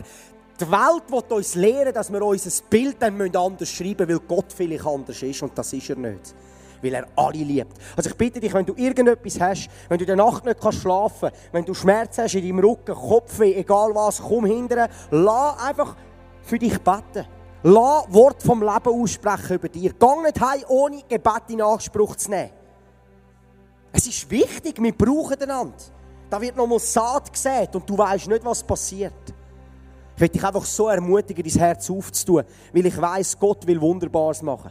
die 0.60 0.70
Welt 0.70 1.10
wird 1.10 1.32
uns 1.32 1.54
lehren, 1.54 1.92
dass 1.92 2.12
wir 2.12 2.22
unser 2.22 2.50
Bild 2.68 2.96
dann 3.00 3.20
anders 3.20 3.68
schreiben 3.68 4.06
müssen, 4.06 4.20
weil 4.20 4.28
Gott 4.28 4.52
vielleicht 4.52 4.86
anders 4.86 5.22
ist. 5.22 5.42
Und 5.42 5.56
das 5.56 5.72
ist 5.72 5.90
er 5.90 5.96
nicht. 5.96 6.34
Weil 6.82 6.94
er 6.94 7.06
alle 7.16 7.38
liebt. 7.38 7.76
Also 7.96 8.10
ich 8.10 8.16
bitte 8.16 8.40
dich, 8.40 8.52
wenn 8.52 8.66
du 8.66 8.74
irgendetwas 8.74 9.40
hast, 9.40 9.68
wenn 9.88 9.98
du 9.98 10.04
in 10.04 10.08
der 10.08 10.16
Nacht 10.16 10.44
nicht 10.44 10.60
schlafen 10.74 11.30
kannst, 11.30 11.52
wenn 11.52 11.64
du 11.64 11.74
Schmerzen 11.74 12.22
hast 12.24 12.34
in 12.34 12.42
deinem 12.42 12.58
Rücken, 12.58 12.94
Kopfweh, 12.94 13.54
egal 13.54 13.94
was, 13.94 14.22
komm 14.22 14.46
hinterher, 14.46 14.88
lass 15.10 15.58
einfach 15.60 15.96
für 16.42 16.58
dich 16.58 16.78
beten. 16.78 17.26
Lass 17.66 18.12
Wort 18.12 18.42
vom 18.42 18.60
Leben 18.60 19.02
aussprechen 19.02 19.54
über 19.54 19.68
dir. 19.70 19.94
Geh 19.94 20.22
nicht 20.22 20.40
heim, 20.40 20.64
ohne 20.68 21.02
Gebet 21.08 21.44
in 21.48 21.62
Anspruch 21.62 22.14
zu 22.14 22.28
nehmen. 22.28 22.50
Es 23.90 24.06
ist 24.06 24.30
wichtig, 24.30 24.82
wir 24.82 24.92
brauchen 24.92 25.40
einander. 25.40 25.72
Da 26.28 26.38
wird 26.40 26.56
nochmal 26.56 26.78
Saat 26.78 27.32
gesät 27.32 27.74
und 27.74 27.88
du 27.88 27.96
weißt 27.96 28.28
nicht, 28.28 28.44
was 28.44 28.62
passiert. 28.62 29.14
Ich 30.14 30.20
möchte 30.20 30.38
dich 30.38 30.46
einfach 30.46 30.64
so 30.66 30.88
ermutigen, 30.88 31.42
dein 31.42 31.58
Herz 31.58 31.88
aufzutun, 31.88 32.44
weil 32.72 32.84
ich 32.84 33.00
weiß, 33.00 33.38
Gott 33.38 33.66
will 33.66 33.80
Wunderbares 33.80 34.42
machen. 34.42 34.70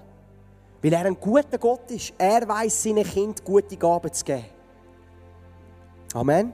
Weil 0.84 0.94
er 0.94 1.06
ein 1.06 1.20
guter 1.20 1.58
Gott 1.58 1.90
ist. 1.90 2.14
Er 2.16 2.48
weiß 2.48 2.84
seinen 2.84 3.06
Kind 3.06 3.44
gute 3.44 3.76
Gaben 3.76 4.14
zu 4.14 4.24
geben. 4.24 4.46
Amen. 6.14 6.54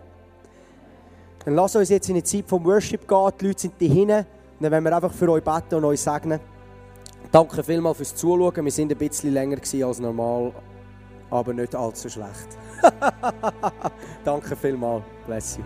Dann 1.43 1.55
lass 1.55 1.75
uns 1.75 1.89
jetzt 1.89 2.07
in 2.07 2.15
die 2.15 2.23
Zeit 2.23 2.47
vom 2.47 2.63
Worship 2.63 3.05
gehen. 3.05 3.31
Die 3.41 3.47
Leute 3.47 3.59
sind 3.59 3.73
hier 3.77 3.89
hinten. 3.89 4.25
Dann 4.59 4.71
werden 4.71 4.83
wir 4.83 4.95
einfach 4.95 5.13
für 5.13 5.31
euch 5.31 5.43
beten 5.43 5.75
und 5.75 5.85
euch 5.85 6.01
segnen. 6.01 6.39
Danke 7.31 7.63
vielmals 7.63 7.97
fürs 7.97 8.15
Zuschauen. 8.15 8.65
Wir 8.65 8.71
sind 8.71 8.91
ein 8.91 8.97
bisschen 8.97 9.33
länger 9.33 9.57
als 9.85 9.99
normal 9.99 10.53
aber 11.29 11.53
nicht 11.53 11.75
allzu 11.75 12.09
schlecht. 12.09 12.57
Danke 14.25 14.55
vielmals. 14.55 15.03
Bless 15.25 15.57
you. 15.57 15.63